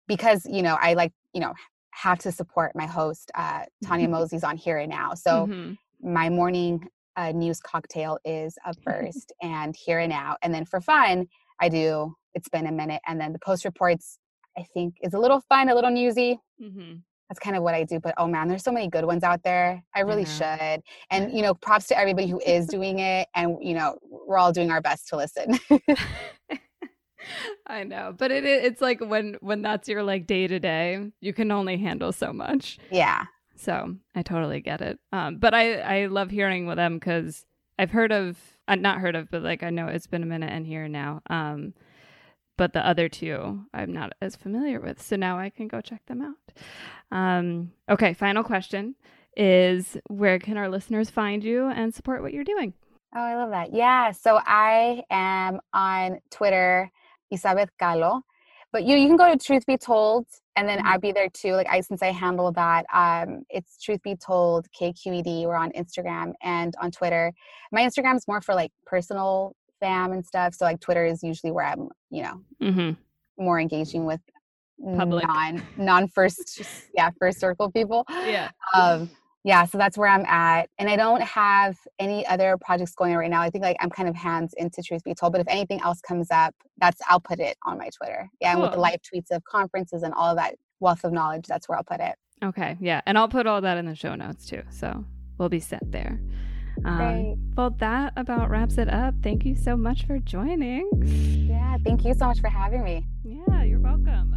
[0.09, 1.53] because, you know, I like, you know,
[1.91, 5.13] have to support my host, uh, Tonya Mosley's on Here and Now.
[5.13, 5.77] So Mhm.
[6.01, 10.79] my morning uh, news cocktail is up first and here and now and then for
[10.79, 11.25] fun
[11.59, 14.19] i do it's been a minute and then the post reports
[14.55, 17.01] i think is a little fun a little newsy Mhm.
[17.29, 19.43] That's kind of what i do but oh man there's so many good ones out
[19.43, 23.57] there i really should and you know props to everybody who is doing it and
[23.61, 25.59] you know we're all doing our best to listen
[27.67, 31.33] I know, but it it's like when when that's your like day to day, you
[31.33, 32.77] can only handle so much.
[32.91, 33.25] yeah
[33.55, 34.99] So I totally get it.
[35.11, 37.45] Um, but I I love hearing with them because
[37.79, 40.51] I've heard of uh, not heard of, but like I know it's been a minute
[40.51, 41.21] and here now.
[41.29, 41.73] Um,
[42.57, 46.05] but the other two I'm not as familiar with, so now I can go check
[46.07, 46.35] them out.
[47.11, 48.95] Um, okay, final question
[49.35, 52.73] is where can our listeners find you and support what you're doing?
[53.15, 56.91] oh i love that yeah so i am on twitter
[57.31, 58.19] isabeth galo
[58.73, 60.25] but you you can go to truth be told
[60.57, 60.85] and then Mhm.
[60.87, 64.67] i'd be there too like i since i handle that um it's truth be told
[64.77, 67.31] kqed we're on instagram and on twitter
[67.71, 71.51] my instagram is more for like personal fam and stuff so like twitter is usually
[71.53, 72.91] where i'm you know Mm-hmm.
[73.41, 74.19] more engaging with
[74.95, 75.25] Public.
[75.27, 76.61] non non first
[76.95, 78.49] yeah first circle people Yeah.
[78.73, 79.09] um
[79.43, 83.17] yeah so that's where i'm at and i don't have any other projects going on
[83.19, 85.47] right now i think like i'm kind of hands into truth be told but if
[85.47, 88.77] anything else comes up that's i'll put it on my twitter yeah and with the
[88.79, 91.99] live tweets of conferences and all of that wealth of knowledge that's where i'll put
[91.99, 92.77] it Okay.
[92.79, 93.01] Yeah.
[93.07, 94.61] And I'll put all that in the show notes too.
[94.69, 95.03] So
[95.39, 96.21] we'll be set there.
[96.85, 97.35] Um, Great.
[97.57, 99.15] well, that about wraps it up.
[99.23, 100.87] Thank you so much for joining.
[101.49, 104.35] yeah thank you so much for having me Yeah, you're welcome.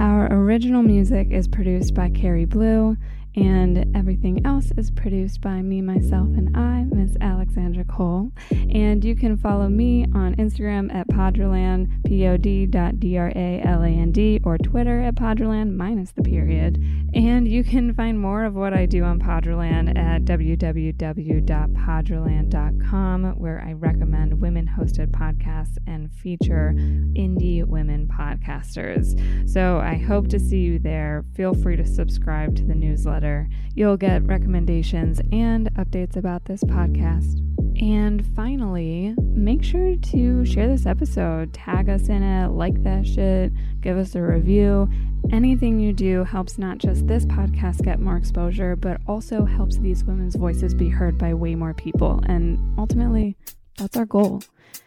[0.00, 2.96] Our original music is produced by Carrie Blue,
[3.36, 8.32] and everything else is produced by me, myself, and I, Miss Alexandra Cole.
[8.50, 13.32] And you can follow me on Instagram at Poddraland, P O D dot D R
[13.34, 16.82] A L A N D, or Twitter at Poddraland minus the period.
[17.14, 23.72] And you can find more of what I do on Poddraland at www.poddraland.com, where I
[23.72, 29.48] recommend women hosted podcasts and feature indie women podcasters.
[29.48, 31.24] So I hope to see you there.
[31.34, 32.74] Feel free to subscribe to the
[33.20, 33.48] newsletter.
[33.74, 37.46] You'll get recommendations and updates about this podcast.
[37.80, 43.52] And finally, make sure to share this episode, tag us in it, like that shit,
[43.80, 44.88] give us a review.
[45.32, 50.04] Anything you do helps not just this podcast get more exposure, but also helps these
[50.04, 52.20] women's voices be heard by way more people.
[52.26, 53.36] And ultimately,
[53.78, 54.42] that's our goal.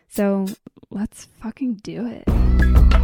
[0.10, 0.46] So
[0.92, 3.03] let's fucking do it.